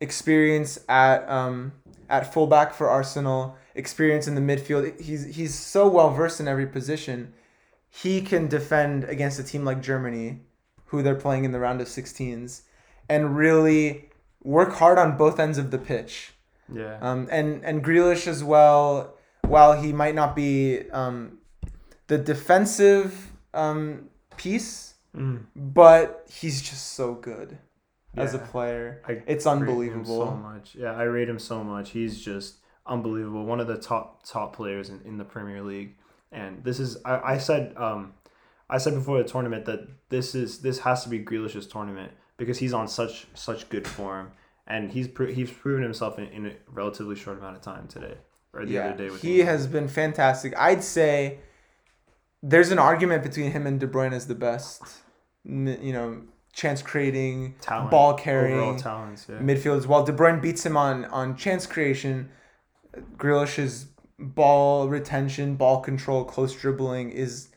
[0.00, 1.72] experience at um,
[2.10, 5.00] at fullback for Arsenal, experience in the midfield.
[5.00, 7.32] He's he's so well versed in every position.
[7.88, 10.40] He can defend against a team like Germany,
[10.86, 12.62] who they're playing in the round of 16s,
[13.08, 14.10] and really
[14.42, 16.31] work hard on both ends of the pitch.
[16.74, 16.98] Yeah.
[17.00, 19.14] Um, and and Grealish as well.
[19.46, 21.38] While he might not be um,
[22.06, 25.44] the defensive um, piece, Mm.
[25.54, 27.58] but he's just so good
[28.16, 29.02] as a player.
[29.06, 30.24] I It's rate him unbelievable.
[30.26, 30.74] so much.
[30.74, 31.90] Yeah, I rate him so much.
[31.90, 32.56] He's just
[32.86, 33.44] unbelievable.
[33.44, 35.96] One of the top top players in, in the Premier League.
[36.30, 38.14] And this is I, I said um
[38.70, 42.56] I said before the tournament that this is this has to be Grealish's tournament because
[42.56, 44.32] he's on such such good form
[44.66, 48.14] and he's pro- he's proven himself in, in a relatively short amount of time today
[48.52, 49.48] or the yeah, other day with he England.
[49.48, 50.54] has been fantastic.
[50.58, 51.38] I'd say
[52.42, 54.82] there's an argument between him and De Bruyne as the best.
[55.44, 56.22] You know,
[56.52, 59.26] chance creating, talent, ball carrying, talents.
[59.28, 59.38] Yeah.
[59.38, 59.86] midfield.
[59.86, 62.30] While De Bruyne beats him on on chance creation,
[63.16, 63.86] Grealish's
[64.18, 67.48] ball retention, ball control, close dribbling is,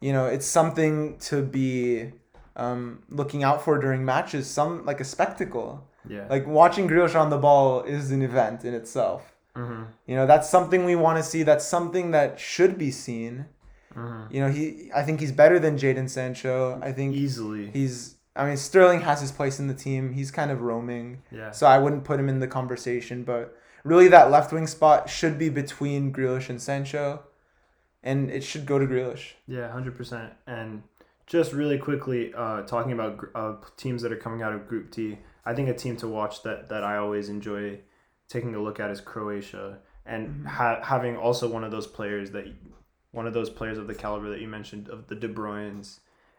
[0.00, 2.12] you know, it's something to be
[2.56, 4.46] um, looking out for during matches.
[4.46, 5.86] Some like a spectacle.
[6.08, 6.26] Yeah.
[6.28, 9.34] Like watching Grealish on the ball is an event in itself.
[9.54, 9.84] mm-hmm.
[10.06, 11.42] You know, that's something we want to see.
[11.42, 13.46] That's something that should be seen.
[13.94, 14.34] Mm-hmm.
[14.34, 16.78] You know, he I think he's better than Jadon Sancho.
[16.82, 17.70] I think Easily.
[17.70, 20.12] he's I mean Sterling has his place in the team.
[20.12, 21.22] He's kind of roaming.
[21.30, 21.50] Yeah.
[21.50, 25.38] So I wouldn't put him in the conversation, but really that left wing spot should
[25.38, 27.24] be between Grealish and Sancho.
[28.02, 29.32] And it should go to Grealish.
[29.46, 30.32] Yeah, hundred percent.
[30.46, 30.82] And
[31.26, 35.18] just really quickly, uh, talking about uh, teams that are coming out of Group D,
[35.50, 37.80] I think a team to watch that that I always enjoy
[38.28, 40.46] taking a look at is Croatia, and Mhm.
[40.46, 42.46] ha- having also one of those players that,
[43.10, 45.98] one of those players of the caliber that you mentioned of the De Bruyne's,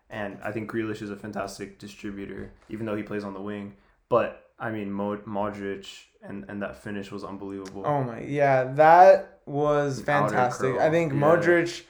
[0.09, 3.73] and I think Grealish is a fantastic distributor, even though he plays on the wing.
[4.07, 7.83] But I mean, Mo- Modric and and that finish was unbelievable.
[7.85, 10.77] Oh my yeah, that was An fantastic.
[10.77, 11.19] I think yeah.
[11.19, 11.83] Modric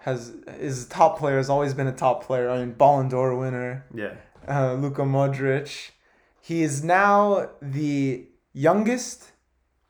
[0.00, 2.50] has is top player, has always been a top player.
[2.50, 3.84] I mean Ballon d'Or winner.
[3.94, 4.14] Yeah,
[4.48, 5.90] uh, Luka Modric.
[6.44, 9.32] He is now the youngest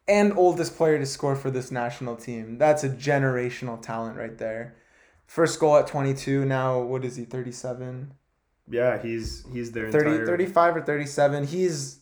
[0.07, 2.59] and oldest player to score for this national team.
[2.59, 4.77] That's a generational talent right there.
[5.27, 6.45] First goal at 22.
[6.45, 8.13] Now, what is he, 37?
[8.71, 10.27] yeah, he's he's their 30, entire.
[10.27, 11.45] 35 or 37.
[11.49, 11.99] He's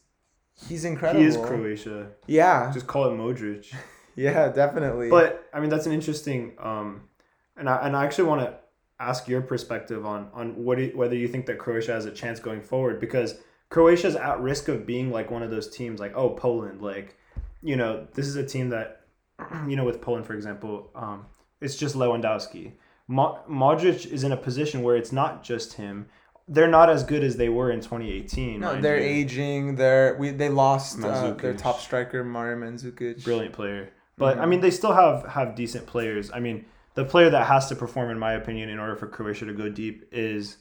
[0.68, 1.22] he's incredible.
[1.22, 2.08] He is Croatia.
[2.26, 2.70] Yeah.
[2.74, 3.74] Just call it Modric.
[4.14, 5.08] Yeah, definitely.
[5.08, 6.52] But I mean, that's an interesting.
[6.58, 7.08] Um,
[7.56, 8.58] and I and I actually want to
[9.00, 12.38] ask your perspective on on what it, whether you think that Croatia has a chance
[12.38, 13.36] going forward because
[13.72, 17.16] Croatia's at risk of being like one of those teams like oh Poland like
[17.62, 19.00] you know this is a team that
[19.68, 21.24] you know with Poland for example um,
[21.60, 22.72] it's just Lewandowski.
[23.08, 26.06] Mo- Modric is in a position where it's not just him.
[26.48, 28.60] They're not as good as they were in 2018.
[28.60, 29.04] no, they're you.
[29.20, 29.76] aging.
[29.76, 33.24] They're we they lost uh, their top striker Mario Mandzukic.
[33.24, 33.90] brilliant player.
[34.18, 34.48] But I Mhm.
[34.50, 36.30] mean, they still have have decent players.
[36.32, 39.46] I mean, the player that has to perform, in my opinion, in order for Croatia
[39.46, 40.58] to go deep is,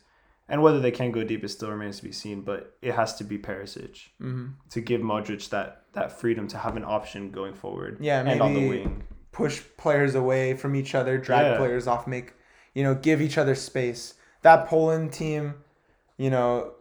[0.52, 2.42] and whether they can go deep, it still remains to be seen.
[2.42, 6.76] But it has to be Perisic hmm to give Modric that that freedom to have
[6.78, 7.98] an option going forward.
[8.00, 9.04] Yeah, and on the maybe- wing.
[9.32, 11.58] push players away from each other, drag Yeah.
[11.58, 12.34] players off, make
[12.74, 14.14] you know, give each other space.
[14.44, 15.44] That Poland team,
[16.18, 16.74] you know,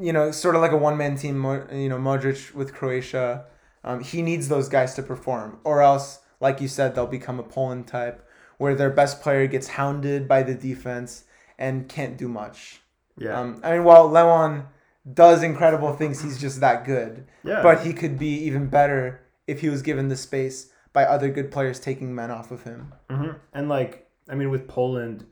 [0.00, 1.36] you know, sort of like a one man team.
[1.84, 3.44] You know, Modric with Croatia,
[3.84, 7.42] um, he needs those guys to perform, or else, like you said, they'll become a
[7.42, 8.18] Poland type
[8.58, 11.24] where their best player gets hounded by the defense
[11.58, 12.80] and can't do much.
[13.16, 14.64] Yeah, Um, I mean, while Lewon
[15.12, 17.26] does incredible things, he's just that good.
[17.44, 17.62] yeah.
[17.62, 21.50] But he could be even better if he was given the space by other good
[21.50, 22.94] players taking men off of him.
[23.10, 25.26] hmm And like, I mean, with Poland,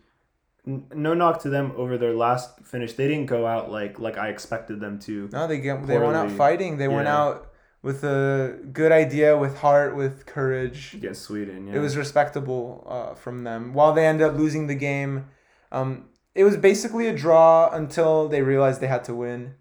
[0.66, 2.92] n- no knock to them over their last finish.
[2.92, 5.28] They didn't go out like like I expected them to.
[5.32, 6.76] No, they get they went out fighting.
[6.76, 7.16] They went Yeah.
[7.20, 7.48] out
[7.82, 10.94] with a good idea, with heart, with courage.
[10.94, 11.76] Against Sweden, yeah.
[11.76, 13.72] It was respectable uh, from them.
[13.72, 15.26] While they ended up losing the game,
[15.72, 19.54] um, it was basically a draw until they realized they had to win.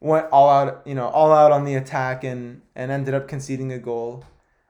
[0.00, 3.72] Went all out, you know, all out on the attack and and ended up conceding
[3.72, 4.24] a goal.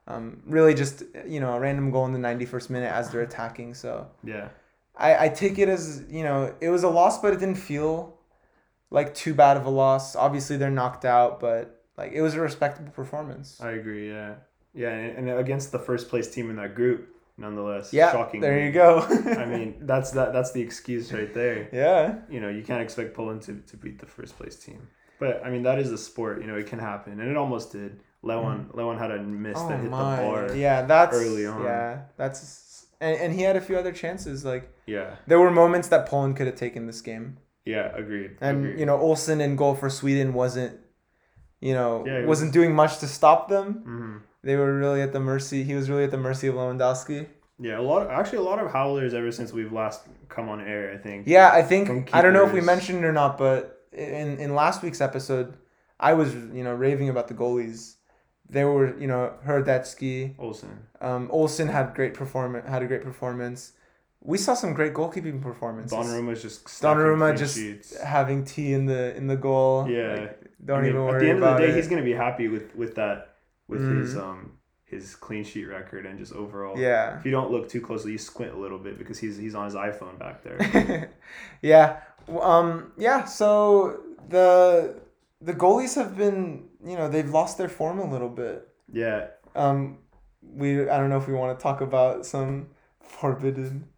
[0.06, 3.22] Um, really, just you know, a random goal in the ninety first minute as they're
[3.22, 3.74] attacking.
[3.74, 4.48] So yeah.
[4.96, 8.16] I, I take it as you know it was a loss, but it didn't feel
[8.90, 10.14] like too bad of a loss.
[10.14, 13.60] Obviously, they're knocked out, but like it was a respectable performance.
[13.60, 14.08] I agree.
[14.08, 14.34] Yeah,
[14.72, 17.92] yeah, and, and against the first place team in that group, nonetheless.
[17.92, 18.40] Yeah, shocking.
[18.40, 19.00] there you go.
[19.00, 20.32] I mean, that's that.
[20.32, 21.68] That's the excuse right there.
[21.72, 24.88] yeah, You know, you can't expect Poland to, to beat the first place team.
[25.18, 26.40] But I mean, that is a sport.
[26.40, 28.00] You know, it can happen, and it almost did.
[28.22, 30.54] Lewin, Lewin had a miss oh that hit my, the bar.
[30.56, 31.62] yeah, that's early on.
[31.62, 34.44] Yeah, that's and, and he had a few other chances.
[34.46, 38.38] Like Yeah, there were moments that Poland could have taken this game, yeah, agreed.
[38.40, 38.80] and agreed.
[38.80, 40.80] you know Olsen in goal for Sweden wasn't,
[41.60, 43.72] you know, Yeah, wasn't doing much to stop them.
[43.84, 45.64] hmm They were really at the mercy.
[45.64, 47.26] He was really at the mercy of Lewandowski.
[47.58, 48.10] Yeah, a lot.
[48.10, 50.92] actually, a lot of howlers ever since we've last come on air.
[50.92, 51.26] I think.
[51.26, 54.54] Yeah, I think I don't know if we mentioned it or not, but in in
[54.54, 55.56] last week's episode,
[55.98, 57.94] I was you know raving about the goalies.
[58.50, 60.86] They were you know Hradecky, Olsen.
[61.00, 63.72] um, Olsen had great performance, had a great performance.
[64.20, 65.96] we saw some great goalkeeping performances.
[65.96, 67.96] Donnarumma's just Donnarumma just sheets.
[68.00, 69.88] having tea in the in the goal.
[69.88, 70.14] Yeah.
[70.14, 71.76] Like, don't I mean, even worry At the end of the day, it.
[71.76, 73.33] he's gonna be happy with with that,
[73.68, 74.22] with his Mm.
[74.22, 74.52] um
[74.84, 76.78] his clean sheet record and just overall.
[76.78, 77.18] yeah.
[77.18, 79.64] If you don't look too closely, you squint a little bit because he's he's on
[79.64, 81.10] his iPhone back there.
[81.62, 82.00] yeah.
[82.40, 82.92] Um.
[82.96, 83.24] Yeah.
[83.24, 85.00] So the
[85.40, 88.68] the goalies have been, you know, they've lost their form a little bit.
[88.92, 89.28] yeah.
[89.54, 89.98] Um.
[90.42, 92.68] We I don't know if we want to talk about some
[93.00, 93.88] forbidden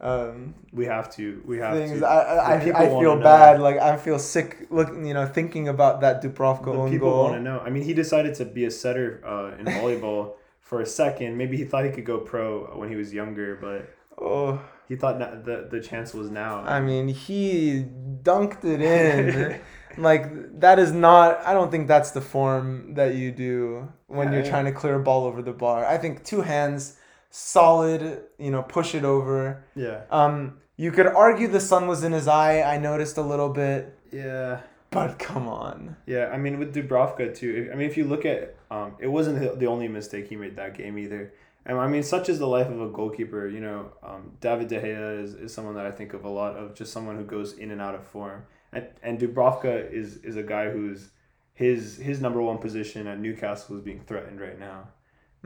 [0.00, 1.42] um We have to.
[1.46, 2.00] We have things.
[2.00, 2.06] to.
[2.06, 3.22] I I, I feel know.
[3.22, 3.60] bad.
[3.60, 4.66] Like I feel sick.
[4.70, 7.22] Looking, you know, thinking about that Dubravka the own people goal.
[7.24, 7.60] want to know.
[7.60, 11.36] I mean, he decided to be a setter uh, in volleyball for a second.
[11.38, 15.18] Maybe he thought he could go pro when he was younger, but Oh, he thought
[15.18, 16.60] the the chance was now.
[16.60, 17.86] I mean, he
[18.22, 19.60] dunked it in.
[19.96, 21.40] like that is not.
[21.46, 24.50] I don't think that's the form that you do when you're Yeah.
[24.50, 25.86] trying to clear a ball over the bar.
[25.86, 26.98] I think two hands,
[27.40, 28.22] solid.
[28.38, 29.64] You know, push it over.
[29.74, 30.02] yeah.
[30.10, 32.60] Um, you could argue the sun was in his eye.
[32.60, 34.60] I noticed a little bit, Yeah.
[34.90, 35.96] but come on.
[36.06, 37.70] Yeah, I mean with Dubravka too.
[37.72, 40.56] I mean, if you look at, um, it wasn't the- the only mistake he made
[40.56, 41.32] that game either.
[41.64, 43.48] And I mean, such is the life of a goalkeeper.
[43.48, 46.56] You know, um, David De Gea is, is someone that I think of a lot
[46.56, 48.44] of, just someone who goes in and out of form.
[48.72, 51.10] And and Dubravka is is a guy who's
[51.54, 54.88] his his number one position at Newcastle is being threatened right now.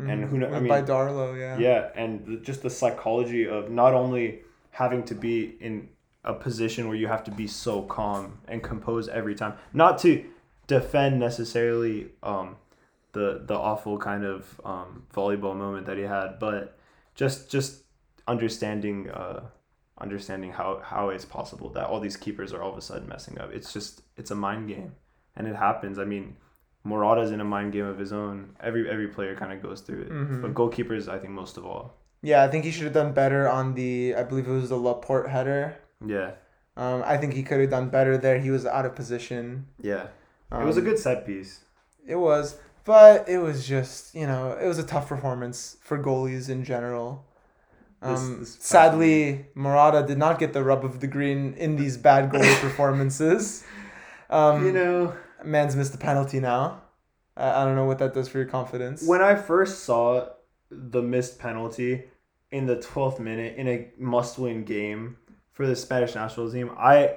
[0.09, 1.59] And who kno- I Mm, by mean- Darlow, yeah.
[1.59, 5.89] Yeah, and the, just the psychology of not only having to be in
[6.25, 10.25] a position where you have to be so calm and composed every time, not to
[10.67, 12.57] defend necessarily um,
[13.13, 16.79] the the awful kind of um, volleyball moment that he had, but
[17.15, 17.83] just just
[18.29, 19.41] understanding uh,
[19.99, 23.39] understanding how how it's possible that all these keepers are all of a sudden messing
[23.39, 23.51] up.
[23.53, 24.93] It's just it's a mind game,
[25.37, 25.99] and it happens.
[25.99, 26.37] I mean.
[26.85, 28.57] Morata's in a mind game of his own.
[28.61, 30.43] Every every player kind of goes through it, Mhm.
[30.43, 31.95] but goalkeepers, I think, most of all.
[32.23, 34.15] Yeah, I think he should have done better on the.
[34.17, 35.77] I believe it was the Laporte header.
[36.05, 36.33] Yeah,
[36.77, 38.39] Um, I think he could have done better there.
[38.39, 39.67] He was out of position.
[39.81, 40.07] yeah.
[40.53, 41.61] Um, it was a good set piece.
[42.07, 46.49] It was, but it was just you know it was a tough performance for goalies
[46.49, 47.25] in general.
[48.03, 51.99] Um, this past sadly, Morata did not get the rub of the green in these
[51.99, 53.63] bad goalie performances.
[54.31, 55.13] Um, you know,
[55.45, 56.83] man's missed a penalty now.
[57.37, 59.07] I, I don't know what that does for your confidence.
[59.07, 60.29] when I first saw
[60.71, 62.05] the missed penalty
[62.51, 65.17] in the 12th minute in a must-win game
[65.53, 67.17] for the Spanish national team, I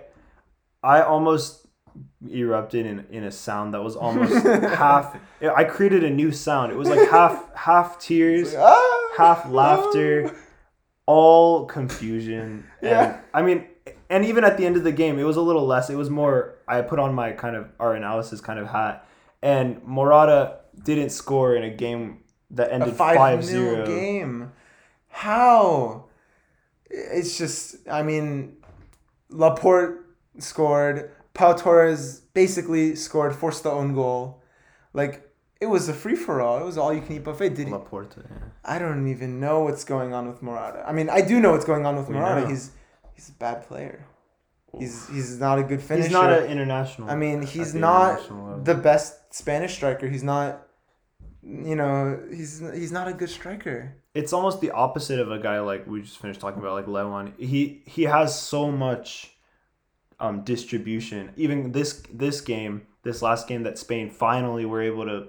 [0.84, 1.68] I almost
[2.32, 6.72] erupted in, in a sound that was almost half I created a new sound.
[6.72, 9.10] It was like half half tears, Ah!
[9.18, 10.36] half laughter,
[11.06, 12.66] all confusion.
[12.82, 13.20] And Yeah.
[13.34, 13.68] I mean,
[14.14, 15.90] and even at the end of the game, it was a little less.
[15.90, 16.60] It was more.
[16.68, 19.08] I put on my kind of our analysis kind of hat,
[19.42, 22.20] and Morata didn't score in a game
[22.52, 23.86] that ended 5 5 0 0.
[23.88, 24.52] game.
[25.08, 26.06] How?
[26.92, 28.58] It's just, I mean,
[29.30, 30.06] Laporte
[30.38, 31.12] scored.
[31.34, 34.44] Pau Torres basically scored, forced the own goal.
[34.94, 35.28] Like,
[35.60, 36.60] it was a free for all.
[36.60, 37.56] It was all you can eat buffet.
[37.56, 38.16] Did Laporte.
[38.18, 38.38] Yeah.
[38.64, 40.84] I don't even know what's going on with Morata.
[40.88, 42.42] I mean, I do know what's going on with We Morata.
[42.42, 42.48] know.
[42.48, 42.70] He's
[43.24, 44.06] he's a bad player.
[44.78, 46.08] He's he's not a good finisher.
[46.08, 47.10] He's not an international.
[47.10, 50.08] I mean, he's the not the best Spanish striker.
[50.08, 50.68] He's not,
[51.44, 53.96] you know, he's he's not a good striker.
[54.16, 57.34] it's almost the opposite of a guy like we just finished talking about, like Lewan.
[57.40, 59.32] He he has so much
[60.20, 61.32] um, distribution.
[61.36, 65.28] Even this this game, this last game that Spain finally were able to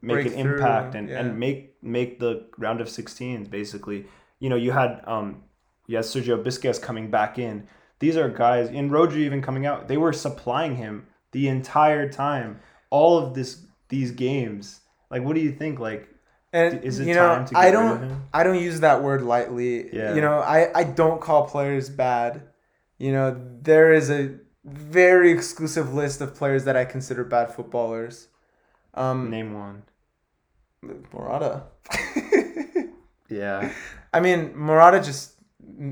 [0.00, 1.18] make Break an through, impact and, yeah.
[1.18, 4.06] and make make the round of 16s basically.
[4.38, 5.42] You know, you had um
[5.88, 7.66] you had Sergio Busquets coming back in.
[7.98, 9.88] These are guys in Rodri even coming out.
[9.88, 12.60] They were supplying him the entire time.
[12.90, 14.80] All of this these games.
[15.10, 16.08] Like what do you think like
[16.52, 18.22] And Is it you know, time to get I rid don't of him?
[18.32, 19.92] I don't use that word lightly.
[19.92, 20.14] Yeah.
[20.14, 22.42] You know, I I don't call players bad.
[22.98, 28.28] You know, there is a very exclusive list of players that I consider bad footballers.
[28.94, 29.84] Um, name one?
[31.12, 31.64] Morata.
[33.28, 33.72] Yeah.
[34.12, 35.34] I mean, Morata just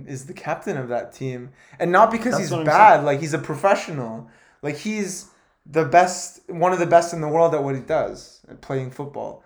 [0.07, 3.05] is the captain of that team, and not because That's he's bad.
[3.05, 4.29] Like he's a professional.
[4.63, 5.31] Like he's
[5.65, 8.91] the best, one of the best in the world at what he does, at playing
[8.93, 9.43] football.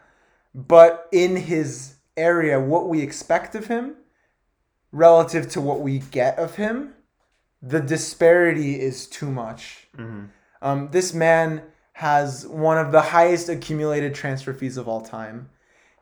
[0.55, 3.97] But in his area, what we expect of him,
[4.93, 6.95] relative to what we get of him,
[7.62, 9.89] the disparity is too much.
[9.97, 10.25] hmm
[10.62, 11.62] Um, this man
[11.95, 15.49] has one of the highest accumulated transfer fees of all time.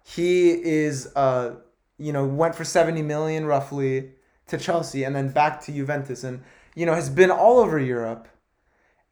[0.02, 1.56] He is, uh,
[1.98, 4.12] you know, went for 70 million roughly
[4.46, 6.42] to Chelsea and then back to Juventus and,
[6.74, 8.28] you know, has been all over Europe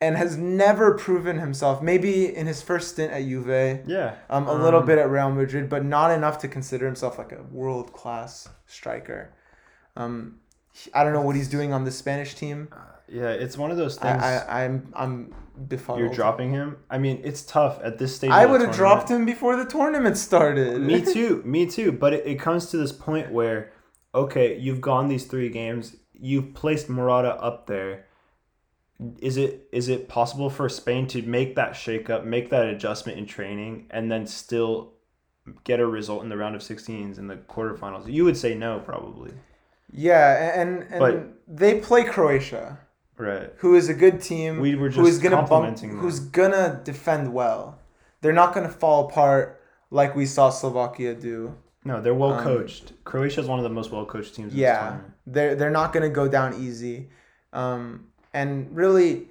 [0.01, 1.82] and has never proven himself.
[1.82, 4.14] Maybe in his first stint at Juve, Yeah.
[4.30, 7.32] um, a little Um, bit at Real Madrid, but not enough to consider himself like
[7.32, 9.30] a world class striker.
[9.97, 10.37] Um,
[10.93, 12.68] I don't know what he's doing on the Spanish team.
[13.09, 14.22] Yeah, it's one of those I, things.
[14.22, 15.34] I I'm I'm
[15.68, 16.00] befuddled.
[16.00, 16.76] you're dropping him.
[16.90, 18.30] I mean, it's tough at this stage.
[18.30, 20.80] I would have dropped him before the tournament started.
[20.80, 21.42] me too.
[21.44, 21.92] Me too.
[21.92, 23.72] But it, it comes to this point where,
[24.14, 25.96] okay, you've gone these three games.
[26.12, 28.07] You've placed Morata up there.
[29.20, 33.26] Is it is it possible for Spain to make that shakeup, make that adjustment in
[33.26, 34.94] training, and then still
[35.64, 38.11] get a result in the round of 16s in the quarterfinals?
[38.11, 39.32] You would say no, probably.
[39.92, 42.78] Yeah, and and But- they play Croatia,
[43.18, 43.50] Right.
[43.58, 44.60] who is a good team.
[44.60, 47.78] We were who is gonna bump, who's gonna defend well.
[48.20, 49.60] They're not gonna fall apart
[49.90, 51.54] like we saw Slovakia do.
[51.84, 52.92] No, they're well Um, coached.
[53.04, 54.54] Croatia is one of the most well coached teams.
[54.54, 57.08] Yeah, they're they're not gonna go down easy,
[57.52, 59.28] um, and really,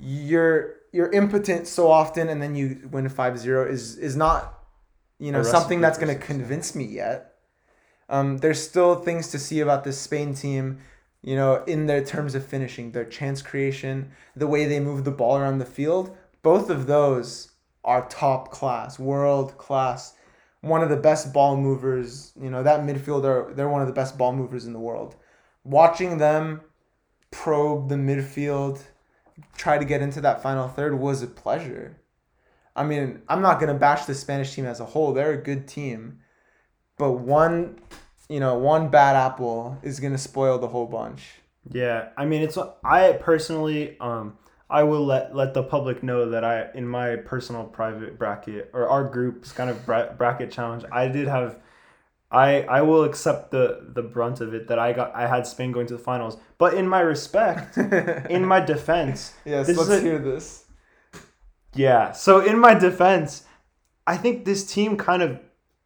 [0.00, 4.58] you're you're impotent so often, and then you win 5-0 is is not,
[5.18, 7.34] you know, something that's gonna convince me yet.
[8.08, 10.78] Um, there's still things to see about this Spain team,
[11.22, 15.10] you know, in their terms of finishing, their chance creation, the way they move the
[15.10, 16.16] ball around the field.
[16.42, 17.52] Both of those
[17.84, 20.14] are top class, world class.
[20.60, 24.18] One of the best ball movers, you know, that midfielder, they're one of the best
[24.18, 25.16] ball movers in the world.
[25.64, 26.60] Watching them
[27.30, 28.80] probe the midfield,
[29.56, 31.96] try to get into that final third was a pleasure.
[32.74, 35.12] I mean, I'm not going to bash the Spanish team as a whole.
[35.12, 36.20] They're a good team.
[36.96, 37.80] But one,
[38.32, 41.22] you know, one bad apple is going to spoil the whole bunch.
[41.70, 44.38] Yeah, I mean, it's I personally, um,
[44.70, 48.88] I will let let the public know that I in my personal private bracket or
[48.88, 51.58] our group's kind of bra- bracket challenge, I did have,
[52.30, 55.70] I I will accept the the brunt of it that I got I had Spain
[55.70, 57.76] going to the finals, but in my respect,
[58.30, 60.64] in my defense, yes, let's a- hear this.
[61.74, 62.12] yeah.
[62.12, 63.44] So in my defense,
[64.06, 65.38] I think this team kind of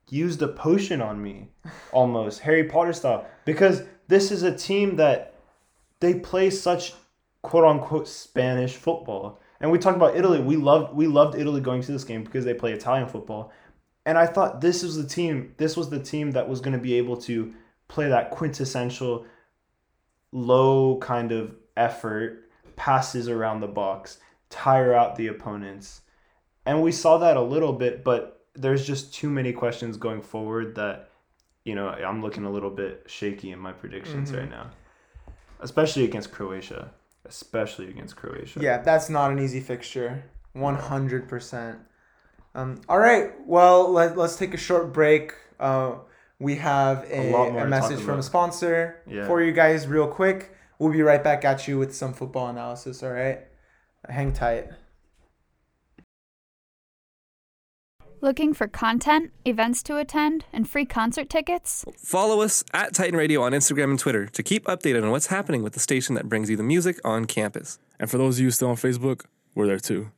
[0.08, 1.48] used a potion on me,
[1.92, 5.34] almost Harry Potter style, because this is a team that
[6.00, 6.94] they play such
[7.42, 9.40] quote unquote Spanish football.
[9.60, 10.40] And we talked about Italy.
[10.40, 13.52] We loved we loved Italy going to this game because they play Italian football.
[14.04, 15.54] And I thought this was the team.
[15.56, 17.52] This was the team that was going to be able to
[17.88, 19.26] play that quintessential
[20.32, 24.18] low kind of effort passes around the box,
[24.50, 26.02] tire out the opponents.
[26.66, 30.74] And we saw that a little bit, but there's just too many questions going forward
[30.76, 31.10] that
[31.64, 34.38] you know, I'm looking a little bit shaky in my predictions Mhm.
[34.38, 34.70] right now.
[35.58, 36.92] Especially against Croatia.
[37.24, 38.60] Especially against Croatia.
[38.60, 40.22] Yeah, that's not an easy fixture.
[40.54, 41.78] 100%.
[42.54, 45.34] Um, all right, well, let, let's take a short break.
[45.58, 45.96] Uh,
[46.38, 49.26] we have a, A a message from a sponsor Yeah.
[49.26, 50.54] for you guys, real quick.
[50.78, 53.40] We'll be right back at you with some football analysis, all right?
[54.08, 54.70] Hang tight.
[58.26, 61.84] Looking for content, events to attend, and free concert tickets?
[61.96, 65.62] Follow us at Titan Radio on Instagram and Twitter to keep updated on what's happening
[65.62, 67.78] with the station that brings you the music on campus.
[68.00, 70.10] And for those of you still on Facebook, we're there too.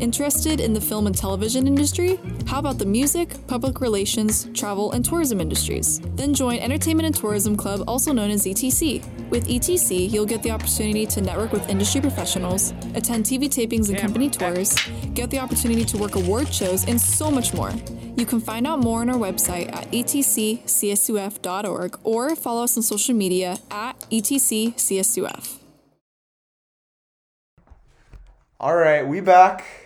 [0.00, 2.18] Interested in the film and television industry?
[2.46, 6.00] How about the music, public relations, travel, and tourism industries?
[6.16, 9.04] Then join Entertainment and Tourism Club, also known as ETC.
[9.28, 13.98] With ETC, you'll get the opportunity to network with industry professionals, attend TV tapings and
[13.98, 14.74] company tours,
[15.12, 17.70] get the opportunity to work award shows, and so much more.
[18.16, 21.38] You can find out more on our website at etccSUF.org
[22.04, 25.58] or follow us on social media at etccSUF.
[28.58, 29.79] All right, we back.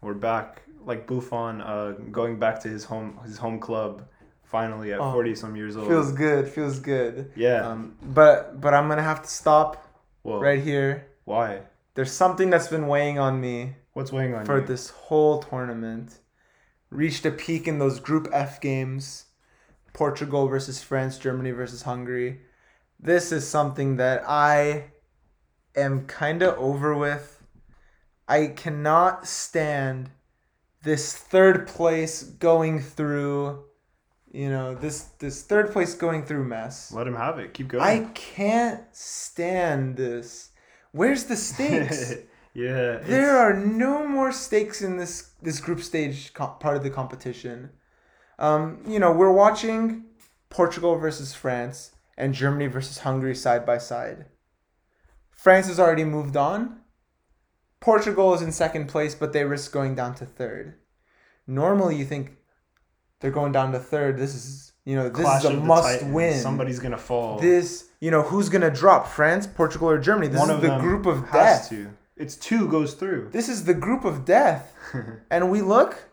[0.00, 0.62] We're back.
[0.84, 4.06] Like Buffon uh, going back to his home his home club
[4.44, 5.88] finally at Oh, 40 some years old.
[5.88, 7.32] Feels good, feels good.
[7.36, 7.68] yeah.
[7.68, 9.86] Um, but but I'm going to have to stop
[10.22, 11.06] well, right here.
[11.24, 11.60] why?
[11.94, 13.74] There's something that's been weighing on me.
[13.92, 14.66] What's weighing on you for you?
[14.66, 16.18] this whole tournament.
[16.90, 19.26] Reached a peak in those Group F games
[19.92, 22.40] Portugal versus France, Germany versus Hungary.
[22.98, 24.84] This is something that I
[25.76, 27.39] am kind of over with.
[28.30, 30.10] I cannot stand
[30.84, 33.64] this third place going through,
[34.30, 36.92] you know, this this third place going through mess.
[36.92, 37.52] Let him have it.
[37.54, 37.82] Keep going.
[37.82, 40.50] I can't stand this.
[40.92, 42.14] Where's the stakes?
[42.54, 42.98] yeah.
[42.98, 47.70] There are no more stakes in this this group stage co- part of the competition.
[48.38, 50.04] Um, you know, we're watching
[50.50, 54.26] Portugal versus France and Germany versus Hungary side by side.
[55.32, 56.79] France has already moved on.
[57.80, 60.74] Portugal is in second place, but they risk going down to third.
[61.46, 62.36] Normally, you think
[63.20, 64.18] they're going down to third.
[64.18, 66.12] This is you know this Clash is a must Titans.
[66.12, 66.38] win.
[66.40, 67.38] Somebody's gonna fall.
[67.38, 69.06] This you know who's gonna drop?
[69.08, 70.28] France, Portugal, or Germany?
[70.28, 71.68] This One is of the group of has death.
[71.70, 71.90] to.
[72.16, 73.30] It's two goes through.
[73.32, 74.74] This is the group of death.
[75.30, 76.10] and we look,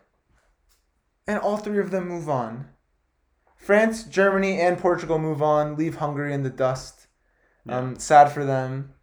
[1.26, 2.68] and all three of them move on.
[3.56, 7.08] France, Germany, and Portugal move on, leave Hungary in the dust.
[7.68, 8.94] Um, sad for them,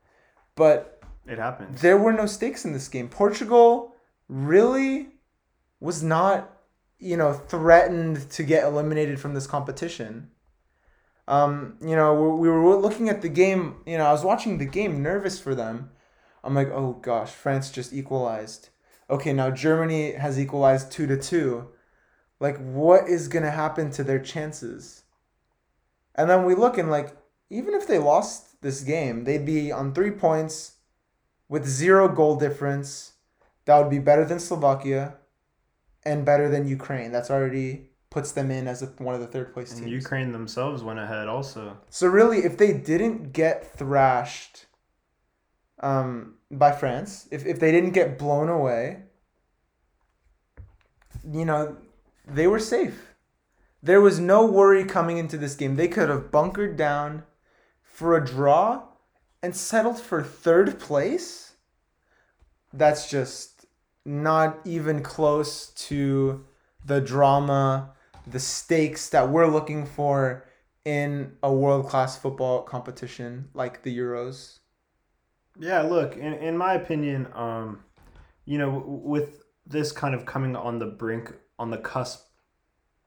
[0.56, 0.95] but
[1.28, 1.82] It happens.
[1.82, 3.10] there were no stakes in this game.
[3.10, 3.96] Portugal
[4.28, 5.10] really
[5.80, 6.52] was not,
[7.00, 10.30] you know, threatened to get eliminated from this competition.
[11.28, 13.78] Um, you know, we, we were looking at the game.
[13.86, 15.90] You know, I was watching the game, nervous for them.
[16.44, 18.70] I'm like, oh gosh, France just equalized.
[19.10, 21.70] Okay, now Germany has equalized two to two.
[22.40, 25.04] Like, what is gonna happen to their chances?
[26.14, 27.18] And then we look and like,
[27.50, 30.75] even if they lost this game, they'd be on three points
[31.50, 33.14] with zero goal difference.
[33.66, 35.16] That would be better than Slovakia
[36.04, 37.12] and better than Ukraine.
[37.12, 39.92] That's already puts them in as a, one of the third place And teams.
[39.92, 41.78] Ukraine themselves went ahead also.
[41.90, 44.68] So really, if they didn't get thrashed
[45.80, 49.04] um, by France, if, if they didn't get blown away,
[51.30, 51.78] you know,
[52.28, 53.16] they were safe.
[53.84, 55.76] There was no worry coming into this game.
[55.76, 57.24] They could have bunkered down
[57.84, 58.84] for a draw
[59.46, 61.54] and settled for third place.
[62.74, 63.68] That's just
[64.04, 66.44] not even close to
[66.84, 67.92] the drama,
[68.26, 70.48] the stakes that we're looking for
[70.84, 74.58] in a world class football competition like the Euros.
[75.60, 77.84] Yeah, look, in, in my opinion, um,
[78.46, 82.25] you know, with this kind of coming on the brink, on the cusp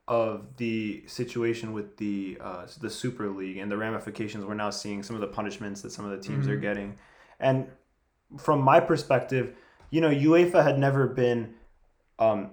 [0.09, 5.03] of the situation with the uh, the Super League and the ramifications, we're now seeing
[5.05, 6.97] some of the punishments that some of the teams are getting,
[7.41, 7.69] and
[8.39, 9.55] from my perspective,
[9.91, 11.55] you know, UEFA had never been
[12.19, 12.51] um,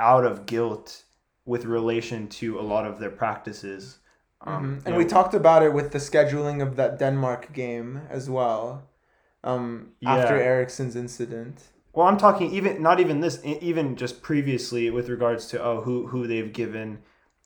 [0.00, 1.04] out of guilt
[1.44, 3.98] with relation to a lot of their practices.
[4.46, 8.02] Um, you And know, we talked about it with the scheduling of that Denmark game
[8.10, 8.88] as well.
[9.44, 10.42] Um, after Yeah.
[10.44, 11.62] Eriksen's incident.
[11.92, 16.06] Well, I'm talking even not even this, even just previously with regards to oh who
[16.06, 16.98] who they've given,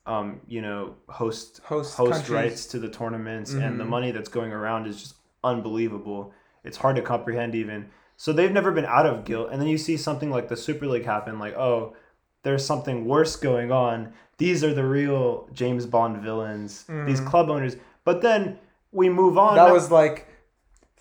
[0.06, 2.30] um, you know, host Host host countries.
[2.30, 3.88] rights to the tournaments and the Mhm.
[3.88, 5.14] money that's going around is just
[5.44, 6.32] unbelievable.
[6.64, 7.90] It's hard to comprehend even.
[8.16, 10.86] So they've never been out of guilt, and then you see something like the Super
[10.86, 11.94] League happen, like oh,
[12.42, 14.12] there's something worse going on.
[14.38, 16.84] These are the real James Bond villains.
[17.06, 17.76] These club owners.
[18.04, 18.58] But then
[18.90, 19.52] we move on.
[19.52, 19.66] Mm.
[19.66, 20.26] That was like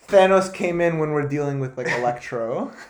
[0.08, 2.70] Thanos came in when we're dealing with like Electro.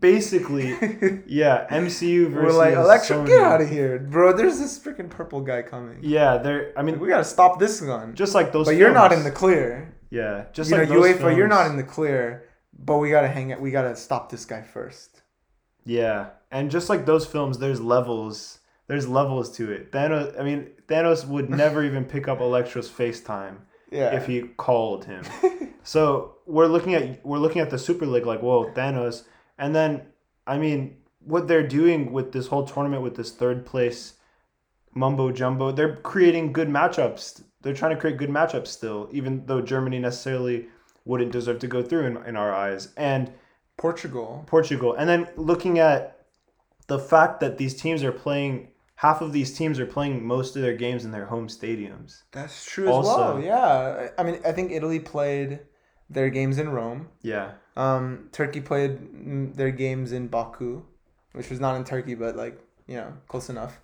[0.00, 0.68] basically
[1.26, 3.26] yeah MCU versus we're like Electro, Sony.
[3.28, 4.32] get out of here, bro.
[4.36, 5.98] There's this freaking purple guy coming.
[6.02, 6.72] Yeah, they're.
[6.78, 8.14] I mean, We gotta stop this gun.
[8.14, 8.66] just like those.
[8.66, 9.94] but you're not in the clear.
[10.10, 12.44] Yeah, just you like know, those UEFA, you're not in the clear.
[12.78, 13.60] But we gotta hang it.
[13.60, 15.22] We gotta stop this guy first.
[15.84, 18.58] Yeah, and just like those films, there's levels.
[18.86, 19.92] There's levels to it.
[19.92, 20.38] Thanos.
[20.40, 23.56] I mean, Thanos would never even pick up Electro's FaceTime
[23.90, 24.14] Yeah.
[24.14, 25.24] if he called him.
[25.82, 29.24] so we're looking at we're looking at the Super League like, whoa, Thanos,
[29.58, 30.02] and then
[30.46, 34.14] I mean, what they're doing with this whole tournament with this third place
[34.94, 37.42] mumbo jumbo, they're creating good matchups.
[37.62, 40.66] They're trying to create good matchups still, even though Germany necessarily
[41.04, 42.92] wouldn't deserve to go through in, in our eyes.
[42.96, 43.32] And
[43.76, 44.44] Portugal.
[44.46, 44.94] Portugal.
[44.94, 46.26] And then looking at
[46.86, 50.62] the fact that these teams are playing, half of these teams are playing most of
[50.62, 52.22] their games in their home stadiums.
[52.32, 53.40] That's true as Also- well.
[53.40, 54.08] Yeah.
[54.18, 55.60] I mean, I think Italy played
[56.10, 57.08] their games in Rome.
[57.22, 57.52] Yeah.
[57.78, 60.82] Um, Turkey played their games in Baku,
[61.32, 63.80] which was not in Turkey, but like you know, close enough.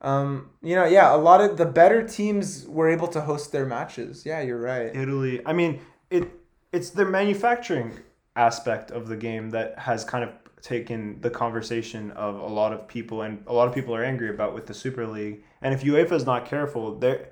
[0.00, 3.66] Um, you know, yeah, a lot of the better teams were able to host their
[3.66, 4.24] matches.
[4.24, 4.94] Yeah, you're right.
[4.94, 5.40] Italy.
[5.44, 6.30] I mean, it
[6.72, 7.98] it's the manufacturing
[8.36, 10.30] aspect of the game that has kind of
[10.62, 14.30] taken the conversation of a lot of people, and a lot of people are angry
[14.30, 15.42] about with the Super League.
[15.60, 17.26] And if UEFA is not careful, they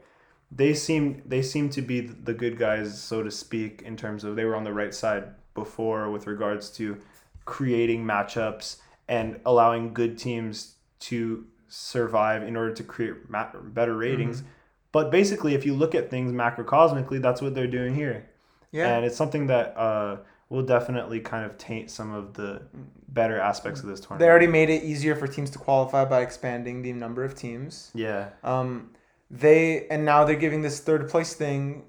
[0.51, 4.35] they seem they seem to be the good guys, so to speak, in terms of
[4.35, 5.27] they were on the right side
[5.57, 6.99] before with regards to
[7.45, 8.77] creating matchups
[9.09, 14.45] and allowing good teams to survive in order to create ma- better ratings.
[14.93, 18.31] But basically, if you look at things macrocosmically, that's what they're doing here.
[18.73, 18.97] Yeah.
[18.97, 22.63] And it's something that uh, will definitely kind of taint some of the
[23.09, 24.21] better aspects of this tournament.
[24.21, 27.91] They already made it easier for teams to qualify by expanding the number of teams.
[27.95, 28.31] Yeah.
[28.43, 28.91] Um,
[29.31, 31.85] they and now they're giving this third place thing,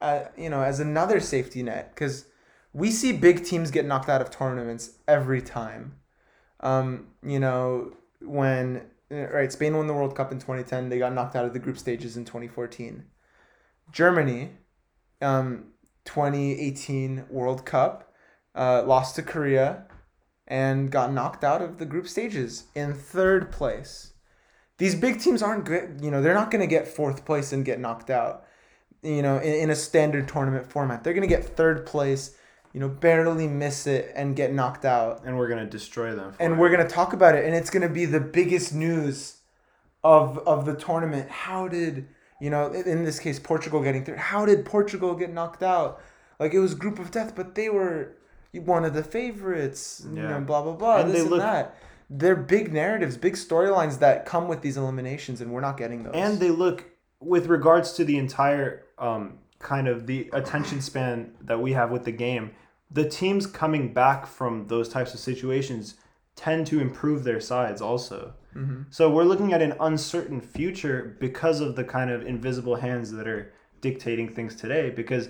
[0.00, 2.26] uh, you know, as another safety net because
[2.72, 5.96] we see big teams get knocked out of tournaments every time.
[6.60, 11.12] Um, you know, when uh, right Spain won the World Cup in 2010, they got
[11.12, 13.04] knocked out of the group stages in 2014.
[13.90, 14.50] Germany,
[15.20, 15.66] um,
[16.04, 18.12] 2018 World Cup,
[18.54, 19.84] uh, lost to Korea,
[20.46, 24.12] and got knocked out of the group stages in third place
[24.82, 26.00] these big teams aren't good.
[26.02, 28.44] You know, they're not going to get fourth place and get knocked out.
[29.02, 32.36] You know, in, in a standard tournament format, they're going to get third place.
[32.72, 35.22] You know, barely miss it and get knocked out.
[35.26, 36.32] And we're going to destroy them.
[36.32, 36.58] for And it.
[36.58, 39.38] we're going to talk about it, and it's going to be the biggest news
[40.04, 41.28] of of the tournament.
[41.30, 42.08] How did
[42.40, 42.72] you know?
[42.72, 44.16] in- this case, Portugal getting through.
[44.16, 46.00] How did Portugal get knocked out?
[46.40, 48.16] Like it was group of death, but they were
[48.52, 50.04] one of the favorites.
[50.08, 50.28] You Yeah.
[50.30, 50.96] know, blah blah blah.
[51.00, 51.76] And this they and look- that.
[52.14, 56.12] They're big narratives, big storylines that come with these eliminations, and we're not getting those.
[56.14, 56.84] and they look
[57.20, 62.04] with regards to the entire um, kind of the attention span that we have with
[62.04, 62.50] the game
[62.90, 65.94] the teams coming back from those types of situations
[66.36, 68.82] tend to improve their sides also mm-hmm.
[68.90, 73.26] so we're looking at an uncertain future because of the kind of invisible hands that
[73.28, 75.28] are dictating things today because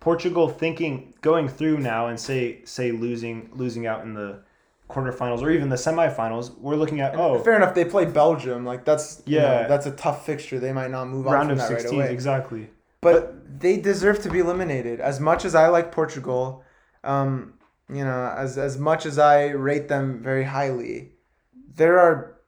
[0.00, 4.42] portugal thinking going through now and say say losing losing out in the
[4.88, 7.74] quarterfinals or even the semifinals we're looking at oh Fair enough.
[7.74, 8.64] They play Belgium.
[8.64, 9.66] Like that's you know, Yeah.
[9.66, 10.60] that's a tough fixture.
[10.60, 12.12] They might not move on round from of that 16 right away.
[12.12, 12.68] exactly
[13.04, 15.00] But they deserve to be eliminated.
[15.00, 16.64] As much as I like Portugal,
[17.04, 17.54] um,
[17.88, 21.12] you know, as as much as I rate them very highly,
[21.76, 22.40] there are,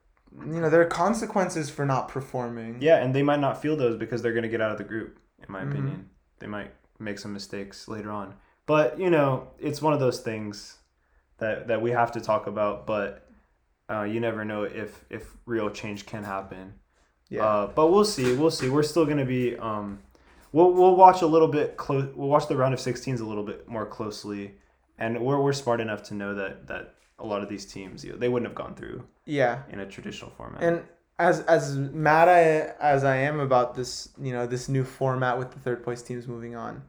[0.53, 2.81] you know, there are consequences for not performing.
[2.81, 4.83] Yeah, and they might not feel those because they're going to get out of the
[4.93, 5.71] group, in my Mhm.
[5.71, 6.09] opinion.
[6.39, 8.33] They might make some mistakes later on.
[8.65, 10.77] But, you know, it's one of those things
[11.37, 13.23] that, that we have to talk about, but
[13.89, 16.73] uh, you never know if, if real change can happen.
[17.29, 17.45] Yeah.
[17.45, 18.35] Uh, but we'll see.
[18.35, 18.69] We'll see.
[18.69, 19.55] We're still going to be.
[19.57, 19.99] Um,
[20.57, 22.09] we'll, we'll watch a little bit close.
[22.15, 24.55] We'll watch the round of 16s a little bit more closely.
[24.97, 28.11] And we're, we're smart enough to know that, that a lot of these teams, you
[28.11, 29.61] know, they wouldn't have gone through yeah.
[29.69, 30.63] in a traditional format.
[30.63, 30.81] And
[31.19, 35.51] as as mad I, as I am about this, you know, this new format with
[35.51, 36.81] the third place teams moving on,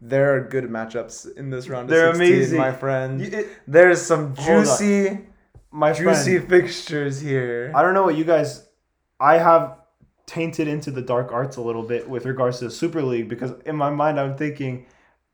[0.00, 1.88] there are good matchups in this round.
[1.88, 2.58] They're of 16, amazing.
[2.58, 3.20] my friend.
[3.20, 5.26] You- it- There's some juicy,
[5.72, 7.72] my juicy friend, fixtures here.
[7.74, 8.68] I don't know what you guys.
[9.18, 9.78] I have
[10.26, 13.52] tainted into the dark arts a little bit with regards to the Super League because
[13.64, 14.86] in my mind I'm thinking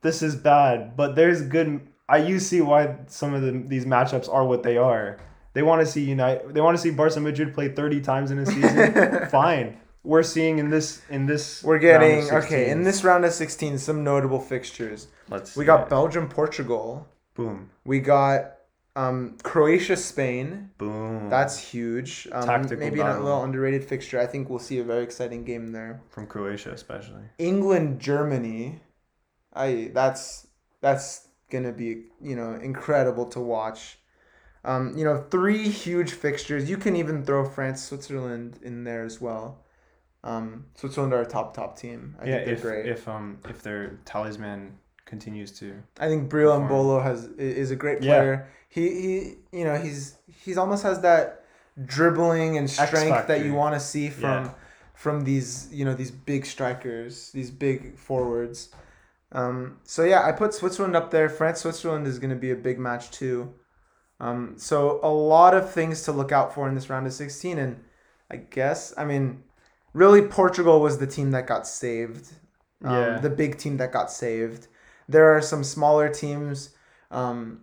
[0.03, 1.89] this is bad, but there's good.
[2.09, 5.19] I you see why some of the, these matchups are what they are.
[5.55, 6.55] They want to see United.
[6.55, 9.27] They want to see Barca Madrid play 30 times in a season.
[9.31, 9.79] Fine.
[10.05, 11.63] We're seeing in this in this.
[11.63, 15.09] We're round of getting okay in this round of 16 some notable fixtures.
[15.29, 15.57] Let's.
[15.57, 15.89] We see got it.
[15.91, 17.07] Belgium, Portugal.
[17.35, 18.57] boom, We got
[18.95, 20.71] um, Croatia, Spain.
[20.79, 21.29] boom.
[21.31, 22.29] That's huge.
[22.31, 24.21] Um, Tactical maybe a little underrated fixture.
[24.21, 26.03] I think we'll see a very exciting game there.
[26.11, 27.23] from Croatia especially.
[27.39, 28.81] England, Germany.
[29.55, 30.47] I that's
[30.81, 33.99] that's gonna be you know incredible to watch.
[34.65, 36.71] Um, you know, three huge fixtures.
[36.71, 39.65] You can even throw France, Switzerland in there as well.
[40.23, 42.17] Um, Switzerland are a top top team.
[42.21, 42.87] I yeah, think they're if great.
[42.87, 46.69] if um if their talisman continues to I think Breel perform.
[46.69, 48.19] Embolo has is a great Yeah.
[48.19, 48.49] player.
[48.69, 51.45] He he you know he's he's almost has that
[51.85, 54.51] dribbling and strength that you want to see from Yeah.
[54.95, 58.69] from these you know these big strikers, these big forwards.
[59.33, 61.29] Um, so yeah, I put Switzerland up there.
[61.29, 63.55] France Switzerland is going to be a big match too.
[64.21, 67.59] Um, so a lot of things to look out for in this round of 16
[67.59, 67.83] and
[68.31, 69.43] I guess I mean
[69.95, 72.33] really Portugal was the team that got saved.
[72.85, 73.19] Um, Yeah.
[73.21, 74.69] the big team that got saved.
[75.09, 76.71] There are some smaller teams
[77.11, 77.63] um,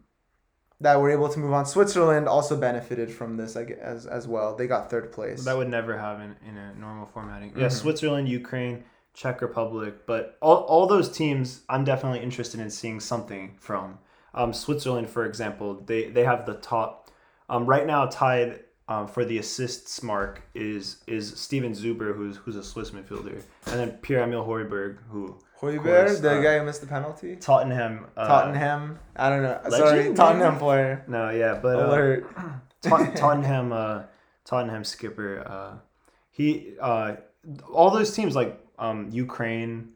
[0.82, 1.66] that were able to move on.
[1.66, 4.56] Switzerland also benefited from this as as well.
[4.56, 5.44] They got third place.
[5.46, 7.52] That would never happen in a normal formatting.
[7.52, 7.62] Mm-hmm.
[7.62, 8.84] Yeah, Switzerland, Ukraine,
[9.14, 14.00] Czech Republic, but all, all those teams I'm definitely interested in seeing something from.
[14.34, 17.10] Um, Switzerland, for example, they, they have the top.
[17.50, 22.56] Um, right now, tied um, for the assists mark is is Steven Zuber, who's who's
[22.56, 26.82] a Swiss midfielder, and then Pierre-Emile Højbjerg, who Højbjerg, course, the uh, guy who missed
[26.82, 27.36] the penalty.
[27.36, 28.06] Tottenham.
[28.16, 28.98] Uh, Tottenham.
[29.16, 29.60] I don't know.
[29.64, 30.14] legend, Sorry.
[30.14, 31.04] Tottenham player.
[31.08, 32.28] No, yeah, but uh, Alert.
[32.82, 34.04] Tot- Tottenham, uh,
[34.46, 35.44] Tottenham skipper.
[35.46, 35.78] Uh,
[36.32, 37.16] he, uh,
[37.74, 39.90] all those teams like um, Ukraine,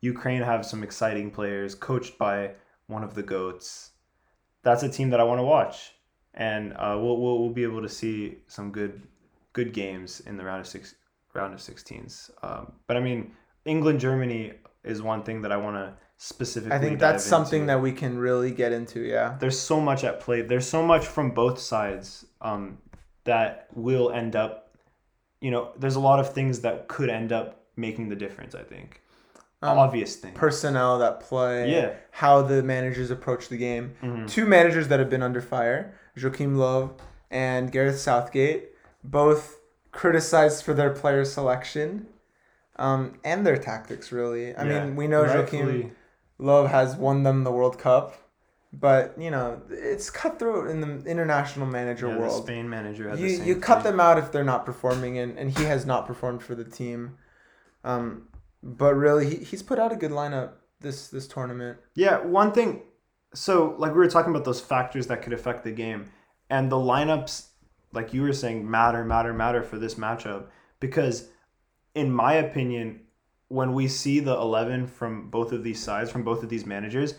[0.00, 2.50] Ukraine have some exciting players coached by
[2.88, 3.90] one of the goats.
[4.62, 5.92] That's a team that I want to watch,
[6.34, 9.02] and uh, we'll, we'll we'll be able to see some good
[9.52, 10.96] good games in the round of six
[11.34, 12.30] round of sixteens.
[12.42, 13.32] Um, but I mean,
[13.64, 14.54] England Germany
[14.84, 16.76] is one thing that I want to specifically.
[16.76, 19.00] I think that's something into that we can really get into.
[19.00, 19.36] Yeah.
[19.40, 20.42] there's so much at play.
[20.42, 22.78] There's so much from both sides um,
[23.24, 24.76] that will end up,
[25.40, 28.54] you know, there's a lot of things that could end up making the difference.
[28.54, 29.00] I think
[29.62, 30.32] Um, obvious thing.
[30.34, 31.70] Personnel that play.
[31.72, 31.92] Yeah.
[32.12, 33.94] How the managers approach the game.
[34.02, 34.28] Mhm.
[34.30, 36.90] Two managers that have been under fire: Joachim Löw
[37.30, 38.68] and Gareth Southgate,
[39.02, 39.60] both
[39.90, 42.06] criticized for their player selection.
[42.76, 44.54] Um, and their tactics, really.
[44.54, 45.96] I Yeah, mean, we know rightfully- Joachim
[46.40, 48.16] Löw has won them the World Cup,
[48.72, 52.42] but you know it's cutthroat in the international manager yeah, world.
[52.44, 53.10] Spain manager.
[53.10, 55.86] You the same you cut them out if they're not performing, and, and he has
[55.86, 57.16] not performed for the team.
[57.84, 58.28] Um,
[58.62, 61.78] but really, he, he's put out a good lineup this this tournament.
[61.94, 62.82] Yeah, one thing.
[63.34, 66.06] So, like we were talking about those factors that could affect the game,
[66.50, 67.46] and the lineups
[67.92, 70.46] like you were saying, matter, matter, matter for this matchup
[70.80, 71.28] because,
[71.94, 73.00] in my opinion,
[73.48, 77.14] when we see the eleven from both of these sides, from both of these managers,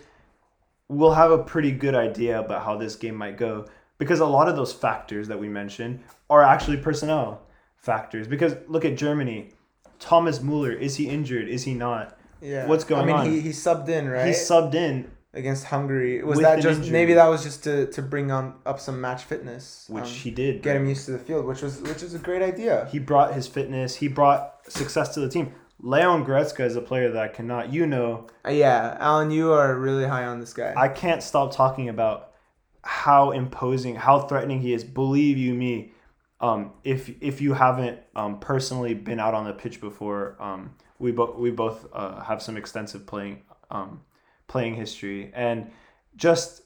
[0.88, 3.66] we'll have a pretty good idea about how this game might go
[3.98, 7.42] because a lot of those factors that we mentioned are actually personnel
[7.78, 8.28] factors.
[8.28, 9.52] Because look at Germany,
[10.00, 11.48] Thomas Müller, is he injured?
[11.48, 12.18] Is he not?
[12.42, 12.68] Yeah.
[12.68, 13.20] What's going on?
[13.20, 13.34] I mean, on?
[13.34, 16.24] he he subbed in right He subbed in, against Hungary.
[16.24, 16.92] Was that just injury.
[16.92, 20.32] maybe that was just to to bring on up some match fitness, which um, he
[20.32, 20.62] did.
[20.62, 22.88] get him used to the field, which was which is a great idea.
[22.92, 23.96] He brought his fitness.
[23.96, 25.54] He brought success to the team.
[25.80, 27.72] Leon Goretzka is a player that I cannot.
[27.72, 30.74] You know, Uh, yeah, Alan, you are really high on this guy.
[30.76, 32.32] I can't stop talking about
[32.82, 34.84] how imposing, how threatening he is.
[34.84, 35.92] Believe you me,
[36.40, 41.12] um, if if you haven't um, personally been out on the pitch before, um, we
[41.12, 44.02] both we both uh, have some extensive playing um,
[44.48, 45.72] playing history, and
[46.16, 46.62] just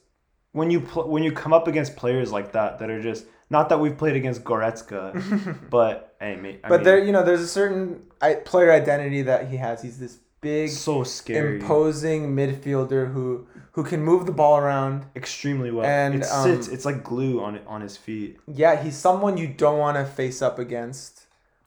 [0.52, 3.68] when you pl- when you come up against players like that that are just not
[3.68, 6.40] that we've played against Goretzka, but I but
[6.78, 8.04] mean, there, you know, there's a certain
[8.44, 9.82] player identity that he has.
[9.82, 11.56] He's this big, so scary.
[11.60, 15.06] imposing midfielder who who can move the ball around.
[15.14, 15.86] extremely well.
[15.86, 16.68] And, it sits.
[16.68, 18.38] um, It's like glue on it on his feet.
[18.46, 21.19] Yeah, he's someone you don't want to face up against.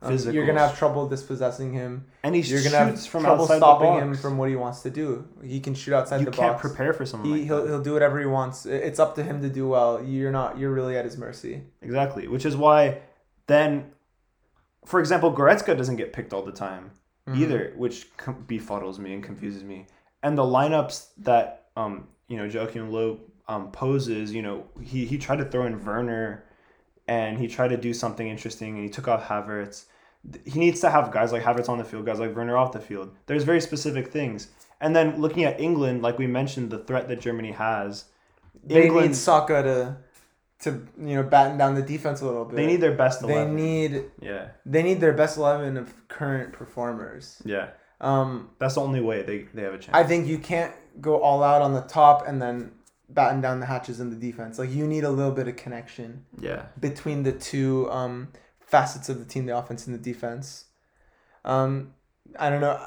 [0.04, 2.06] Um, you're gonna have trouble dispossessing him.
[2.24, 5.28] And he You're gonna have from trouble stopping him from what he wants to do.
[5.43, 6.39] He can shoot outside you the box.
[6.39, 7.70] You can't prepare for someone He like he'll, that.
[7.70, 8.66] he'll do whatever he wants.
[8.66, 10.04] It's up to him to do well.
[10.04, 10.58] You're not.
[10.58, 11.64] You're really at his mercy.
[11.82, 12.99] Exactly, which is why
[13.47, 13.91] then,
[14.86, 16.91] for example, Goretzka doesn't get picked all the time
[17.26, 17.41] Mm-hmm.
[17.41, 19.88] either, which com- befuddles me and confuses me.
[20.22, 25.18] And the lineups that um you know Joachim Löw um poses, you know, he he
[25.18, 26.43] tried to throw in Werner,
[27.08, 29.86] and he tried to do something interesting, and he took off Havertz.
[30.45, 32.80] He needs to have guys like Havertz on the field, guys like Werner off the
[32.80, 33.13] field.
[33.26, 34.47] There's very specific things.
[34.80, 38.05] And then looking at England, like we mentioned, the threat that Germany has.
[38.63, 39.97] They England- need Saka to
[40.59, 42.55] to you know batten down the defense a little bit.
[42.55, 43.55] They need their best eleven.
[43.55, 47.41] They need yeah, they need their best eleven of current performers.
[47.45, 47.69] yeah.
[48.01, 49.95] Um, That's the only way they, they have a chance.
[49.95, 52.74] I think you can't go all out on the top and then
[53.07, 54.59] batten down the hatches in the defense.
[54.59, 56.65] Like you need a little bit of connection yeah.
[56.80, 58.28] between the two um,
[58.66, 60.66] facets of the team, the offense and the defense.
[61.45, 61.93] Um,
[62.39, 62.86] I don't know.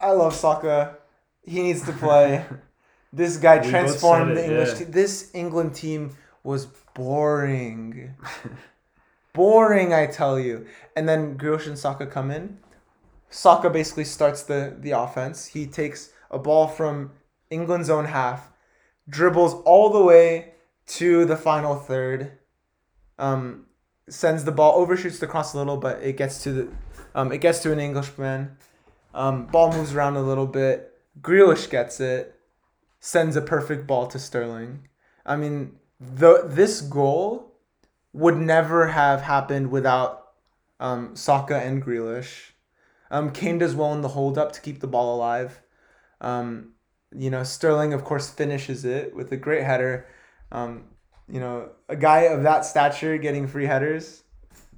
[0.00, 0.96] I love Saka.
[1.44, 2.44] He needs to play.
[3.12, 4.74] this guy We transformed the it, English yeah.
[4.76, 4.90] team.
[4.90, 8.14] This England team was boring.
[9.32, 10.66] boring, I tell you.
[10.96, 12.58] And then Grealish and Saka come in.
[13.30, 15.46] Saka basically starts the, the offense.
[15.46, 17.12] He takes a ball from
[17.50, 18.50] England's own half,
[19.08, 20.54] dribbles all the way
[20.86, 22.32] to the final third,
[23.18, 23.66] um,
[24.10, 26.68] sends the ball, overshoots the cross a little, but it gets to the,
[27.14, 28.56] um, it gets to an Englishman.
[29.14, 30.92] Um, ball moves around a little bit.
[31.20, 32.34] Grealish gets it,
[33.00, 34.88] sends a perfect ball to Sterling.
[35.26, 37.54] I mean, the this goal
[38.12, 40.32] would never have happened without
[40.78, 42.52] um, Saka and Grealish.
[43.10, 45.60] Um, Kane does well in the hold up to keep the ball alive.
[46.20, 46.72] Um,
[47.14, 50.06] you know, Sterling, of course, finishes it with a great header.
[50.52, 50.84] Um,
[51.30, 54.22] you know, a guy of that stature getting free headers,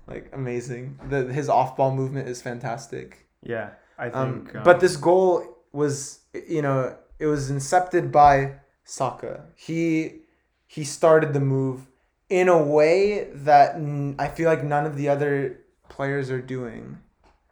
[0.06, 0.98] like amazing.
[1.08, 3.26] The his off ball movement is fantastic.
[3.42, 3.70] Yeah.
[3.98, 4.56] I Um, think.
[4.56, 9.44] um, but this goal was, you know, it was incepted by Saka.
[9.54, 10.20] He
[10.66, 11.86] he started the move
[12.28, 16.98] in a way that n- I feel like none of the other players are doing.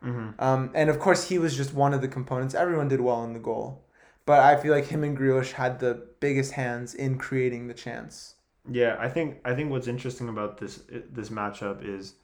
[0.03, 0.35] Mhm.
[0.39, 2.55] Um, and of course, he was just one of the components.
[2.55, 3.85] Everyone did well in the goal,
[4.25, 8.37] but I feel like him and Grealish had the biggest hands in creating the chance.
[8.69, 12.15] Yeah, I think I think what's interesting about this this matchup is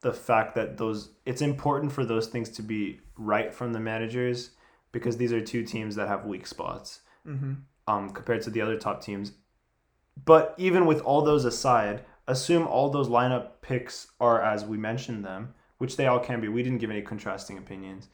[0.00, 4.50] the fact that those it's important for those things to be right from the managers
[4.92, 7.54] because these are two teams that have weak spots Mm-hmm.
[7.88, 9.32] um, compared to the other top teams.
[10.26, 15.24] But even with all those aside, assume all those lineup picks are as we mentioned
[15.24, 16.48] them, which they all can be.
[16.48, 18.08] We didn't give any contrasting opinions.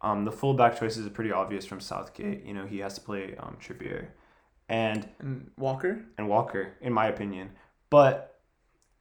[0.00, 2.44] Um, the fullback choices are pretty obvious from Southgate.
[2.44, 4.08] You know, he has to play um, Trippier.
[4.68, 6.04] And And Walker.
[6.18, 7.50] and Walker, in my opinion.
[7.90, 8.40] But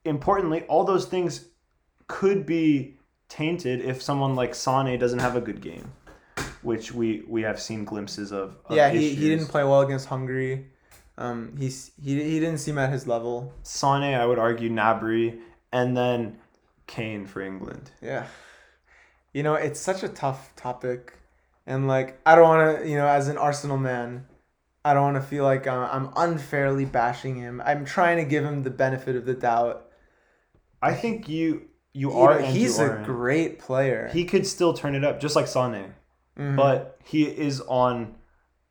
[0.05, 1.45] importantly, all those things
[2.07, 2.99] could be
[3.29, 5.91] tainted if someone like Sané doesn't have a good game,
[6.61, 8.57] which we we have seen glimpses of.
[8.65, 10.67] of yeah, he, he didn't play well against Hungary.
[11.17, 13.53] Um, he's he, he didn't seem at his level.
[13.63, 15.39] Sané, I would argue Gnabry,
[15.71, 16.39] and then
[16.87, 17.91] Kane for England.
[18.01, 18.27] Yeah.
[19.33, 21.13] You know, it's such a tough topic.
[21.65, 24.25] And, like, I don't want to, you know, as an Arsenal man,
[24.85, 27.61] I don't want to feel like uh, I'm unfairly bashing him.
[27.65, 29.89] I'm trying to give him the benefit of the doubt.
[30.81, 32.39] I think you you You are.
[32.39, 33.05] know, he's a aren't.
[33.05, 34.09] great player.
[34.11, 35.91] He could still turn it up, just like Sané.
[36.37, 36.55] Mhm.
[36.55, 38.15] but he is on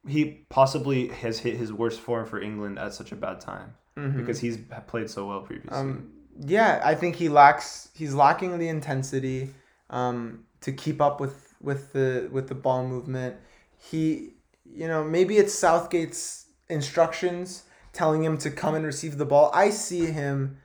[0.09, 4.17] he possibly has hit his worst form for England at such a bad time Mhm.
[4.17, 4.59] because he's
[4.89, 5.79] played so well previously.
[5.79, 6.11] um,
[6.41, 7.89] yeah, I think he lacks.
[7.95, 9.55] He's lacking the intensity
[9.91, 13.37] um, to keep up with with the with the ball movement.
[13.79, 14.32] He,
[14.75, 19.51] you know, maybe it's Southgate's instructions telling him to come and receive the ball.
[19.53, 20.59] I see him.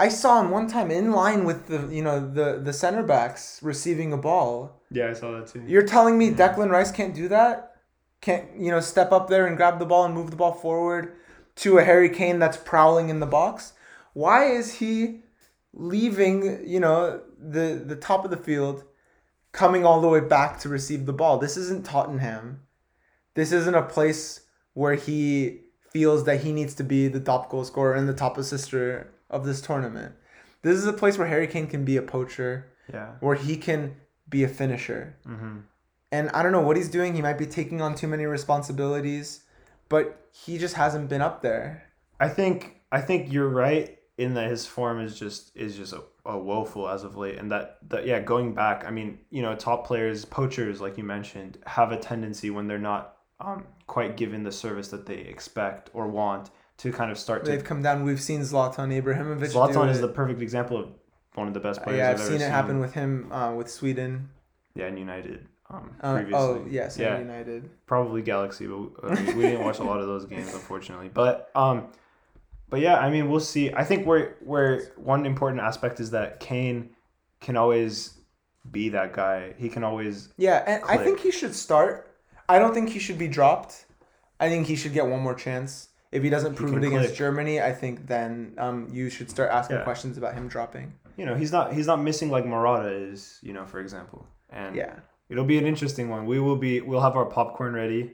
[0.00, 3.60] I saw him one time in line with the you know the the center backs
[3.62, 4.82] receiving a ball.
[4.90, 5.62] Yeah, I saw that too.
[5.66, 7.76] You're telling me Declan Rice can't do that?
[8.20, 11.16] Can't you know step up there and grab the ball and move the ball forward
[11.56, 13.74] to a Harry Kane that's prowling in the box?
[14.14, 15.22] Why is he
[15.72, 18.84] leaving, you know, the the top of the field
[19.52, 21.38] coming all the way back to receive the ball?
[21.38, 22.63] This isn't Tottenham.
[23.34, 24.40] This isn't a place
[24.74, 25.60] where he
[25.90, 29.44] feels that he needs to be the top goal scorer and the top assister of
[29.44, 30.14] this tournament.
[30.62, 33.12] This is a place where Harry Kane can be a poacher Yeah.
[33.20, 33.96] where he can
[34.28, 35.16] be a finisher.
[35.26, 35.58] Mm-hmm.
[36.10, 37.14] And I don't know what he's doing.
[37.14, 39.42] He might be taking on too many responsibilities,
[39.88, 41.84] but he just hasn't been up there.
[42.20, 46.02] I think I think you're right in that his form is just is just a,
[46.24, 49.56] a woeful as of late, and that that yeah, going back, I mean, you know,
[49.56, 54.42] top players, poachers, like you mentioned, have a tendency when they're not um, quite given
[54.44, 57.44] the service that they expect or want to kind of start.
[57.44, 58.04] They've come down.
[58.04, 59.52] We've seen Zlatan Ibrahimovic.
[59.52, 60.88] Zlatan is the perfect example of
[61.34, 61.98] one of the best Uh, players.
[61.98, 64.30] yeah, I've ever seen it happen with him uh, with Sweden.
[64.74, 65.46] yeah, in United.
[65.70, 66.38] Um, Uh, previously.
[66.38, 67.18] oh yes, yeah.
[67.18, 67.70] United.
[67.86, 71.08] probably Galaxy, but uh, we, we didn't watch a lot of those games, unfortunately.
[71.12, 71.88] But um,
[72.68, 73.72] but yeah, I mean, we'll see.
[73.72, 76.90] I think where where one important aspect is that Kane
[77.40, 78.14] can always
[78.70, 79.54] be that guy.
[79.56, 82.13] He can always Yeah, and I think he should start.
[82.48, 83.86] I don't think he should be dropped.
[84.40, 85.88] I think he should get one more chance.
[86.12, 87.18] If he doesn't prove it can against click.
[87.18, 89.82] Germany, I think then um, you should start asking Yeah.
[89.84, 90.92] questions about him dropping.
[91.16, 94.26] you know he's not he's not missing like Morata is you know for example.
[94.50, 94.94] And Yeah.
[95.28, 96.26] it'll be an interesting one.
[96.26, 98.12] We will be we'll have our popcorn ready,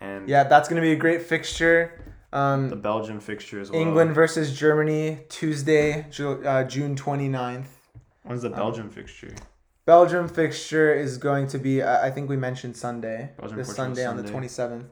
[0.00, 1.92] and Yeah, that's gonna be a great fixture.
[2.32, 3.80] Um, the Belgium fixture as well.
[3.80, 7.66] England versus Germany Tuesday, uh, June 29th.
[8.22, 9.34] When's the Belgium fixture?
[9.90, 13.32] Belgium fixture is going to be, I think we mentioned Sunday.
[13.36, 14.84] Belgium, this Portugal, Sunday on the 27th.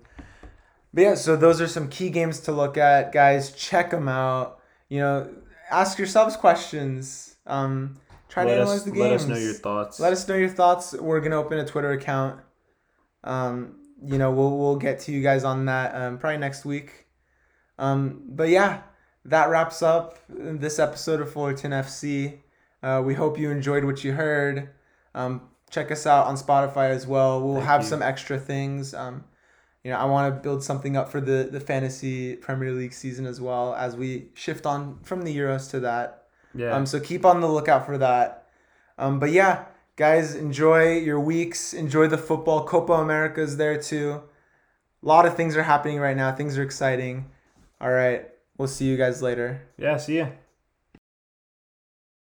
[0.92, 3.52] But yeah, so those are some key games to look at, guys.
[3.52, 4.60] Check them out.
[4.88, 5.30] You know,
[5.70, 7.36] ask yourselves questions.
[7.46, 9.02] Um, try to analyze us, the games.
[9.02, 10.00] let us know your thoughts.
[10.00, 10.94] Let us know your thoughts.
[10.94, 12.40] We're gonna open a Twitter account.
[13.22, 17.06] Um, you know, we'll we'll get to you guys on that um, probably next week.
[17.78, 18.80] Um, but yeah,
[19.26, 22.40] that wraps up this episode of Fullerton FC.
[22.82, 24.70] Uh, we hope you enjoyed what you heard.
[25.14, 27.40] Um, check us out on Spotify as well.
[27.42, 27.88] We'll Thank have you.
[27.88, 28.94] some extra things.
[28.94, 29.24] Um,
[29.84, 33.26] you know, I want to build something up for the the fantasy Premier League season
[33.26, 36.24] as well as we shift on from the Euros to that.
[36.54, 36.74] yeah.
[36.74, 38.46] Um, so keep on the lookout for that.
[38.98, 41.72] Um, but yeah, guys, enjoy your weeks.
[41.74, 42.64] Enjoy the football.
[42.66, 44.22] Copa America is there too.
[45.02, 46.32] A lot of things are happening right now.
[46.32, 47.26] Things are exciting.
[47.80, 48.28] All right,
[48.58, 49.62] we'll see you guys later.
[49.78, 49.96] yeah.
[49.96, 50.26] See ya.